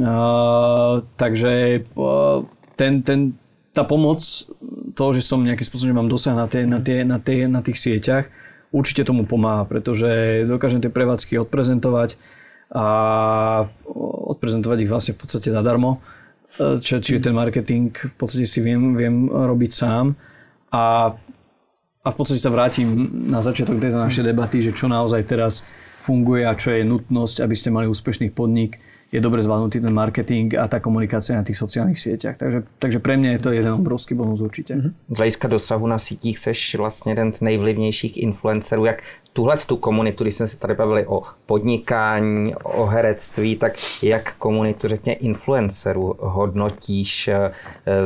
[0.00, 2.48] Uh, takže uh,
[2.80, 3.36] ten, ten,
[3.76, 4.24] tá pomoc,
[4.96, 7.60] to, že som nejakým spôsobom, že mám dosah na, tie, na, tie, na, tie, na
[7.60, 8.32] tých sieťach,
[8.74, 12.18] určite tomu pomáha, pretože dokážem tie prevádzky odprezentovať
[12.74, 12.86] a
[14.34, 16.02] odprezentovať ich vlastne v podstate zadarmo.
[16.58, 20.14] Čiže, čiže ten marketing v podstate si viem, viem robiť sám
[20.74, 21.14] a,
[22.02, 25.66] a v podstate sa vrátim na začiatok tejto našej debaty, že čo naozaj teraz
[26.02, 28.78] funguje a čo je nutnosť, aby ste mali úspešný podnik
[29.14, 32.34] je dobre zvládnutý ten marketing a tá komunikácia na tých sociálnych sieťach.
[32.34, 34.74] Takže, takže pre mňa je to jeden obrovský bonus určitě.
[34.74, 35.14] Mm-hmm.
[35.14, 38.84] Z hlediska dosahu na sítích seš vlastně jeden z nejvlivnějších influencerů.
[38.84, 39.02] Jak
[39.32, 44.88] tuhle tu komunitu, když jsme se tady bavili o podnikání, o herectví, tak jak komunitu,
[44.88, 47.52] řekně, influencerů hodnotíš eh,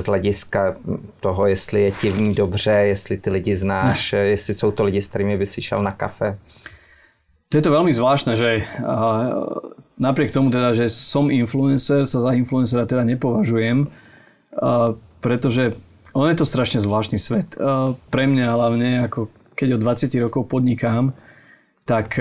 [0.00, 0.76] z hlediska
[1.20, 4.18] toho, jestli je ti v ní dobře, jestli ty lidi znáš, ne.
[4.18, 6.38] jestli jsou to lidi, s kterými by si šel na kafe?
[7.49, 8.68] To je to veľmi zvláštne, že
[9.96, 13.88] napriek tomu teda, že som influencer, sa za influencera teda nepovažujem,
[15.24, 15.72] pretože
[16.12, 17.57] on je to strašne zvláštny svet.
[17.96, 21.16] Pre mňa hlavne, ako keď od 20 rokov podnikám,
[21.88, 22.20] tak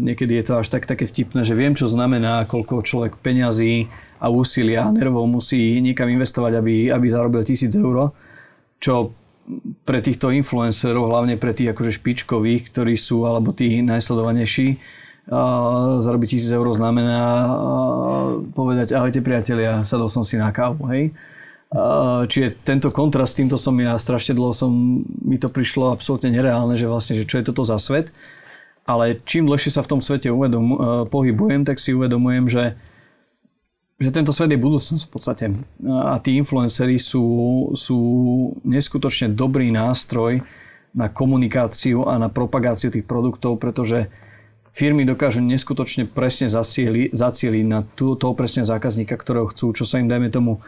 [0.00, 4.32] niekedy je to až tak také vtipné, že viem, čo znamená, koľko človek peňazí a
[4.32, 8.16] úsilia a nervov musí niekam investovať, aby, aby zarobil 1000 eur,
[8.80, 9.12] čo
[9.88, 14.76] pre týchto influencerov, hlavne pre tých akože špičkových, ktorí sú, alebo tí najsledovanejší,
[16.04, 17.48] zarobiť tisíc eur znamená
[18.56, 21.12] povedať ahojte priatelia, sadol som si na kávu, hej.
[22.32, 26.88] Čiže tento kontrast, týmto som ja strašne dlho som, mi to prišlo absolútne nereálne, že
[26.88, 28.08] vlastne, že čo je toto za svet.
[28.88, 30.64] Ale čím dlhšie sa v tom svete uvedom,
[31.12, 32.72] pohybujem, tak si uvedomujem, že,
[33.98, 35.44] že tento svet je budúcnosť v podstate.
[35.82, 37.26] A tí influenceri sú,
[37.74, 37.98] sú
[38.62, 40.46] neskutočne dobrý nástroj
[40.94, 44.06] na komunikáciu a na propagáciu tých produktov, pretože
[44.70, 50.06] firmy dokážu neskutočne presne zacieli, zacieliť na toho presne zákazníka, ktorého chcú, čo sa im,
[50.06, 50.62] dajme tomu,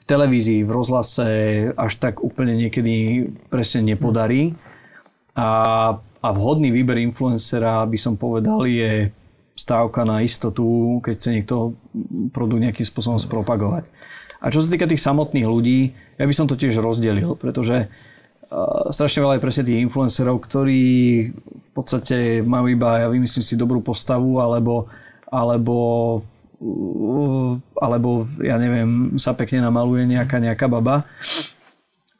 [0.00, 1.28] v televízii, v rozhlase
[1.76, 4.56] až tak úplne niekedy presne nepodarí.
[5.36, 5.48] A,
[6.00, 9.12] a vhodný výber influencera, by som povedal, je
[9.60, 11.76] stávka na istotu, keď chce niekto
[12.32, 13.84] produkt nejakým spôsobom spropagovať.
[14.40, 17.92] A čo sa týka tých samotných ľudí, ja by som to tiež rozdelil, pretože
[18.90, 20.82] strašne veľa je presne tých influencerov, ktorí
[21.36, 24.88] v podstate majú iba, ja vymyslím si, dobrú postavu, alebo,
[25.28, 25.76] alebo
[27.80, 31.08] alebo ja neviem, sa pekne namaluje nejaká nejaká baba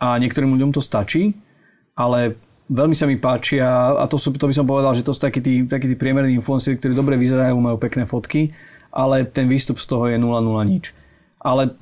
[0.01, 1.37] a niektorým ľuďom to stačí,
[1.93, 5.11] ale veľmi sa mi páči a, a to, sú, to by som povedal, že to
[5.11, 8.55] sú takí tí, takí tí priemerní influenceri, ktorí dobre vyzerajú, majú pekné fotky,
[8.95, 10.95] ale ten výstup z toho je 0,0 nič.
[11.43, 11.75] Ale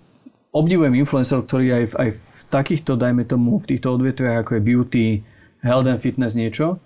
[0.51, 4.62] obdivujem influencerov, ktorí aj v, aj v takýchto, dajme tomu, v týchto odvetviach, ako je
[4.64, 5.07] beauty,
[5.61, 6.80] health and fitness niečo,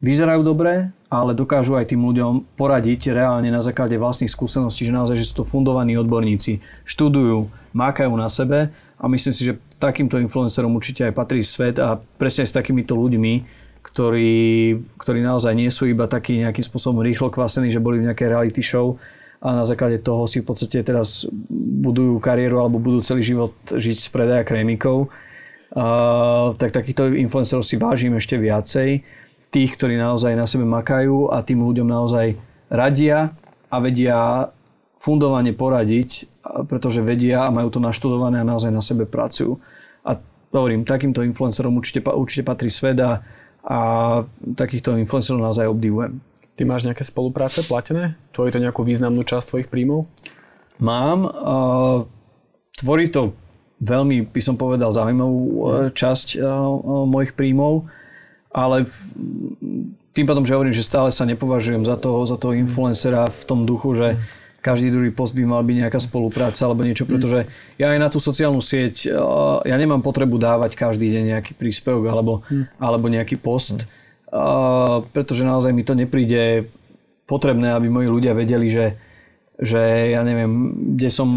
[0.00, 5.16] vyzerajú dobre, ale dokážu aj tým ľuďom poradiť reálne na základe vlastných skúseností, že naozaj,
[5.16, 10.72] že sú to fundovaní odborníci, študujú, mákajú na sebe a myslím si, že takýmto influencerom
[10.72, 13.44] určite aj patrí svet a presne s takýmito ľuďmi,
[13.84, 14.34] ktorí,
[14.96, 18.64] ktorí naozaj nie sú iba takí nejakým spôsobom rýchlo kvasení, že boli v nejakej reality
[18.64, 18.96] show,
[19.46, 21.28] a na základe toho si v podstate teraz
[21.84, 25.12] budujú kariéru alebo budú celý život žiť z predaja krémikov,
[25.76, 29.04] uh, tak takýchto influencerov si vážim ešte viacej.
[29.52, 32.34] Tých, ktorí naozaj na sebe makajú a tým ľuďom naozaj
[32.72, 33.36] radia
[33.70, 34.50] a vedia
[34.96, 36.28] fundovane poradiť,
[36.66, 39.60] pretože vedia a majú to naštudované a naozaj na sebe pracujú.
[40.02, 40.16] A
[40.56, 43.20] hovorím, takýmto influencerom určite, určite patrí svet a,
[44.56, 46.22] takýchto influencerov naozaj obdivujem.
[46.56, 48.16] Ty máš nejaké spolupráce platené?
[48.32, 50.08] Tvorí to nejakú významnú časť tvojich príjmov?
[50.80, 51.28] Mám.
[52.78, 53.36] Tvorí to
[53.82, 55.60] veľmi, by som povedal, zaujímavú uh,
[55.92, 56.46] časť uh,
[57.04, 57.84] mojich príjmov,
[58.48, 58.88] ale
[60.16, 63.68] tým pádom, že hovorím, že stále sa nepovažujem za toho, za toho influencera v tom
[63.68, 64.08] duchu, že
[64.66, 67.46] každý druhý post by mal byť nejaká spolupráca alebo niečo, pretože
[67.78, 69.14] ja aj na tú sociálnu sieť,
[69.62, 72.42] ja nemám potrebu dávať každý deň nejaký príspevok alebo,
[72.82, 73.86] alebo nejaký post.
[73.86, 74.04] Hmm
[75.12, 76.68] pretože naozaj mi to nepríde
[77.26, 78.98] potrebné, aby moji ľudia vedeli, že,
[79.58, 80.50] že ja neviem,
[80.98, 81.28] kde som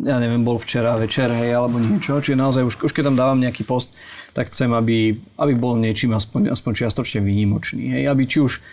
[0.00, 2.16] ja neviem, bol včera večer, hej, alebo niečo.
[2.20, 3.92] Čiže naozaj už, už keď tam dávam nejaký post,
[4.32, 8.00] tak chcem, aby, aby bol niečím aspoň, aspoň čiastočne výnimočný.
[8.00, 8.64] Hej, aby či už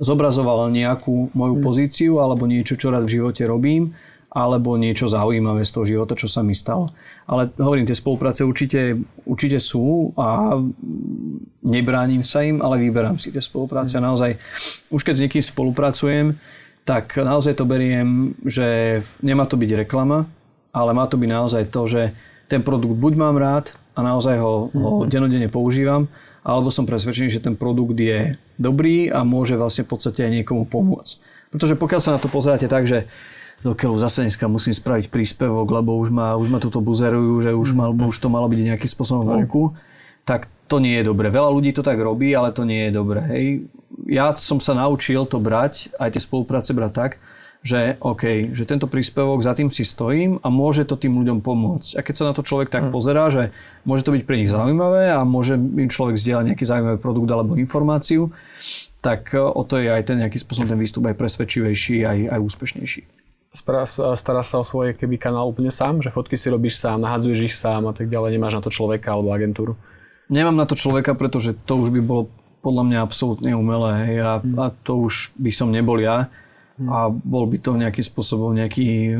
[0.00, 1.62] zobrazoval nejakú moju mm.
[1.62, 3.92] pozíciu, alebo niečo, čo rád v živote robím,
[4.30, 6.94] alebo niečo zaujímavé z toho života, čo sa mi stalo.
[7.26, 8.96] Ale hovorím, tie spolupráce určite,
[9.26, 10.56] určite sú a
[11.66, 14.00] nebránim sa im, ale vyberám si tie spolupráce.
[14.00, 14.08] Mm.
[14.08, 14.30] Naozaj,
[14.88, 16.26] už keď s niekým spolupracujem,
[16.88, 20.26] tak naozaj to beriem, že nemá to byť reklama,
[20.72, 22.02] ale má to byť naozaj to, že
[22.48, 25.10] ten produkt buď mám rád a naozaj ho, ho mm.
[25.10, 26.08] denodene používam,
[26.40, 30.64] alebo som presvedčený, že ten produkt je dobrý a môže vlastne v podstate aj niekomu
[30.64, 31.20] pomôcť.
[31.52, 33.10] Pretože pokiaľ sa na to pozeráte tak, že
[33.60, 37.50] do keľu zase dneska musím spraviť príspevok, lebo už ma, už ma tuto buzerujú, že
[37.52, 39.76] už, mal, už to malo byť nejakým spôsobom vonku,
[40.24, 41.28] tak to nie je dobre.
[41.28, 43.20] Veľa ľudí to tak robí, ale to nie je dobre.
[43.28, 43.44] Hej.
[44.08, 47.12] Ja som sa naučil to brať, aj tie spolupráce brať tak,
[47.60, 52.00] že OK, že tento príspevok za tým si stojím a môže to tým ľuďom pomôcť.
[52.00, 52.92] A keď sa na to človek tak mm.
[52.92, 53.52] pozerá, že
[53.84, 57.60] môže to byť pre nich zaujímavé a môže im človek zdieľať nejaký zaujímavý produkt alebo
[57.60, 58.32] informáciu,
[59.04, 62.40] tak e, o to je aj ten nejaký spôsob ten výstup aj presvedčivejší, aj, aj
[62.40, 63.02] úspešnejší.
[63.52, 63.84] Stará,
[64.14, 67.54] stará sa o svoje keby kanál úplne sám, že fotky si robíš sám, nahadzuješ ich
[67.56, 69.76] sám a tak ďalej, nemáš na to človeka alebo agentúru?
[70.30, 72.30] Nemám na to človeka, pretože to už by bolo
[72.62, 74.54] podľa mňa absolútne umelé a, mm.
[74.54, 76.30] a to už by som nebol ja
[76.88, 79.12] a bol by to nejakým spôsobom nejaký,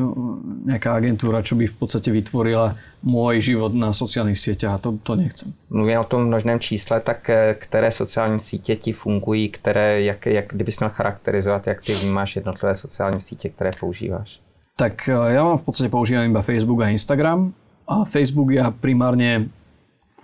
[0.64, 5.12] nejaká agentúra, čo by v podstate vytvorila môj život na sociálnych sieťach a to, to
[5.16, 5.52] nechcem.
[5.68, 10.46] Mluvím o tom množném čísle, tak eh, které sociální sítě ti fungují, které, jak, jak
[10.48, 14.40] kdybys měl charakterizovat, jak ty máš jednotlivé sociální sítě, které používáš?
[14.76, 17.52] Tak eh, ja mám v podstate používam iba Facebook a Instagram
[17.84, 19.52] a Facebook ja primárne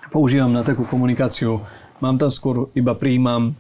[0.08, 1.60] používam na takú komunikáciu.
[2.00, 3.52] Mám tam skôr iba príjmam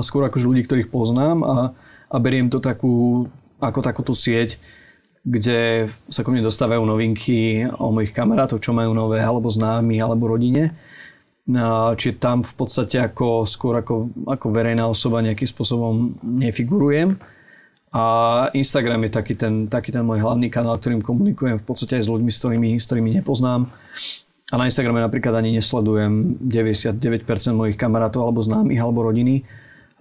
[0.00, 1.56] skôr akože ľudí, ktorých poznám a,
[2.08, 3.28] a beriem to takú,
[3.60, 4.56] ako takúto sieť,
[5.20, 10.32] kde sa ku mne dostávajú novinky o mojich kamarátov, čo majú nové, alebo známi, alebo
[10.32, 10.72] rodine.
[11.96, 17.20] Čiže tam v podstate ako, skôr ako, ako verejná osoba nejakým spôsobom nefigurujem.
[17.90, 18.04] A
[18.54, 22.08] Instagram je taký ten, taký ten môj hlavný kanál, ktorým komunikujem v podstate aj s
[22.08, 23.66] ľuďmi, s ktorými, s ktorými nepoznám.
[24.50, 26.98] A na Instagrame napríklad ani nesledujem 99%
[27.54, 29.46] mojich kamarátov alebo známych alebo rodiny.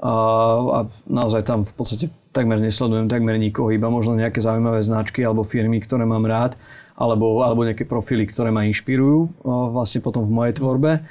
[0.02, 0.14] A,
[0.58, 5.46] a naozaj tam v podstate takmer nesledujem takmer nikoho, iba možno nejaké zaujímavé značky alebo
[5.46, 6.58] firmy, ktoré mám rád,
[6.98, 9.46] alebo, alebo nejaké profily, ktoré ma inšpirujú
[9.76, 11.04] vlastne potom v mojej tvorbe.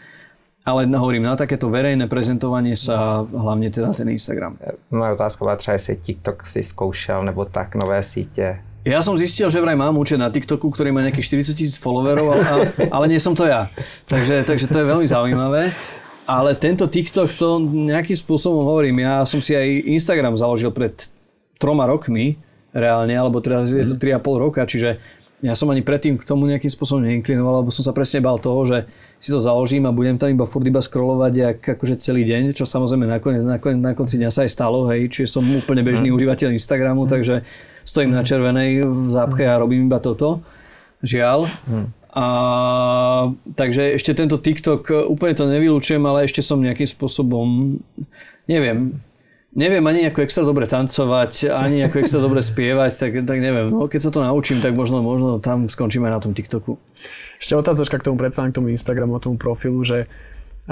[0.68, 4.60] Ale hovorím, na takéto verejné prezentovanie sa hlavne teda ten Instagram.
[4.92, 8.67] Moja otázka bola třeba, jestli TikTok si zkoušel, nebo tak nové sítě.
[8.88, 12.32] Ja som zistil, že vraj mám účet na TikToku, ktorý má nejakých 40 tisíc followerov,
[12.32, 13.68] ale, ale nie som to ja.
[14.08, 15.76] Takže, takže to je veľmi zaujímavé.
[16.24, 19.04] Ale tento TikTok to nejakým spôsobom hovorím.
[19.04, 20.96] Ja som si aj Instagram založil pred
[21.60, 22.40] troma rokmi
[22.72, 24.40] reálne, alebo teraz je to 3,5 mhm.
[24.40, 24.96] roka, čiže
[25.38, 28.66] ja som ani predtým k tomu nejakým spôsobom neinklinoval, lebo som sa presne bal toho,
[28.66, 28.78] že
[29.22, 32.66] si to založím a budem tam iba furt iba scrollovať jak, akože celý deň, čo
[32.66, 36.16] samozrejme nakoniec, nakoniec, na konci dňa sa aj stalo, hej, čiže som úplne bežný mm.
[36.18, 37.10] užívateľ Instagramu, mm.
[37.10, 37.34] takže
[37.88, 40.44] stojím na červenej v zápche a robím iba toto.
[41.00, 41.48] Žiaľ.
[41.64, 41.88] Hmm.
[42.12, 42.26] A,
[43.56, 47.78] takže ešte tento TikTok úplne to nevylučujem, ale ešte som nejakým spôsobom,
[48.44, 48.98] neviem,
[49.54, 53.72] neviem ani ako extra dobre tancovať, ani ako extra dobre spievať, tak, tak neviem.
[53.72, 56.76] No, keď sa to naučím, tak možno, možno tam skončíme na tom TikToku.
[57.38, 60.10] Ešte otázočka k tomu predsa k tomu Instagramu, tomu profilu, že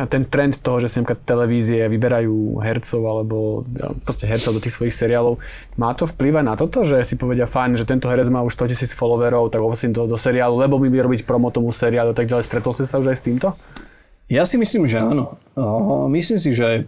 [0.04, 3.64] ten trend toho, že si televízie vyberajú hercov alebo
[4.04, 5.40] proste hercov do tých svojich seriálov,
[5.80, 8.76] má to vplyvať na toto, že si povedia fajn, že tento herec má už 100
[8.76, 12.28] tisíc followerov, tak obsím to do seriálu, lebo mi bude robiť promo tomu seriálu tak
[12.28, 12.44] ďalej.
[12.44, 13.56] Stretol si sa už aj s týmto?
[14.28, 15.40] Ja si myslím, že áno.
[16.12, 16.84] Myslím si, že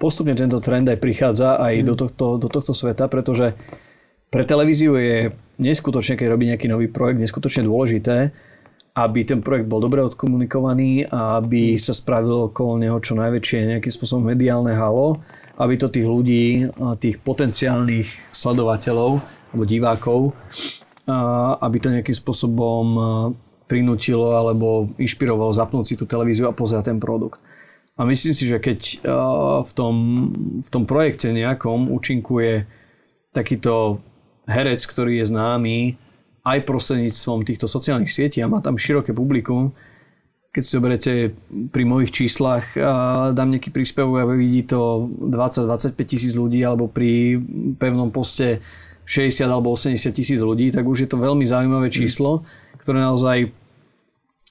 [0.00, 1.84] postupne tento trend aj prichádza aj mm.
[1.84, 3.52] do, tohto, do tohto sveta, pretože
[4.32, 8.32] pre televíziu je neskutočne, keď robí nejaký nový projekt, neskutočne dôležité,
[8.96, 13.92] aby ten projekt bol dobre odkomunikovaný a aby sa spravilo okolo neho čo najväčšie nejakým
[13.92, 15.20] spôsobom mediálne halo,
[15.60, 19.20] aby to tých ľudí, tých potenciálnych sledovateľov
[19.52, 20.20] alebo divákov,
[21.60, 22.86] aby to nejakým spôsobom
[23.68, 27.36] prinútilo alebo inšpirovalo zapnúť si tú televíziu a pozerať ten produkt.
[28.00, 29.04] A myslím si, že keď
[29.60, 29.94] v tom,
[30.60, 32.64] v tom projekte nejakom účinkuje
[33.36, 34.00] takýto
[34.48, 35.78] herec, ktorý je známy,
[36.46, 39.74] aj prostredníctvom týchto sociálnych sietí a má tam široké publikum.
[40.54, 41.12] Keď si zoberete
[41.74, 42.78] pri mojich číslach
[43.34, 47.36] dám nejaký príspevok a vidí to 20-25 tisíc ľudí alebo pri
[47.76, 48.62] pevnom poste
[49.04, 52.46] 60 alebo 80 tisíc ľudí, tak už je to veľmi zaujímavé číslo,
[52.78, 53.52] ktoré naozaj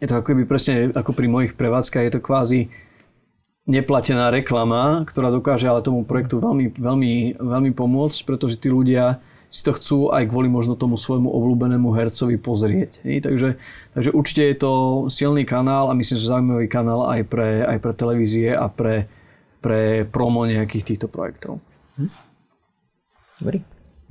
[0.03, 2.61] je to ako presne ako pri mojich prevádzkach, je to kvázi
[3.65, 9.17] neplatená reklama, ktorá dokáže ale tomu projektu veľmi, veľmi, veľmi pomôcť, pretože tí ľudia
[9.55, 12.99] si to chcú aj kvôli možno tomu svojmu obľúbenému hercovi pozrieť.
[13.07, 13.23] Hej?
[13.23, 13.49] Takže,
[13.95, 14.71] takže určite je to
[15.07, 19.07] silný kanál a myslím, že zaujímavý kanál aj pre, aj pre televízie a pre,
[19.63, 21.63] pre promo nejakých týchto projektov.
[21.95, 22.11] Hm?
[23.39, 23.59] Dobrý.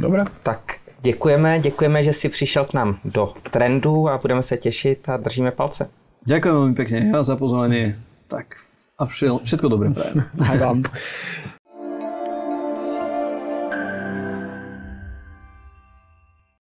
[0.01, 0.25] Dobre.
[0.43, 5.17] Tak děkujeme, děkujeme, že si přišel k nám do trendu a budeme se těšit a
[5.17, 5.91] držíme palce.
[6.25, 8.01] Ďakujem veľmi pekne ja za pozvanie.
[8.33, 8.57] Tak
[8.97, 9.05] a
[9.45, 10.25] všetko dobré prajem.
[10.49, 10.89] Aj vám.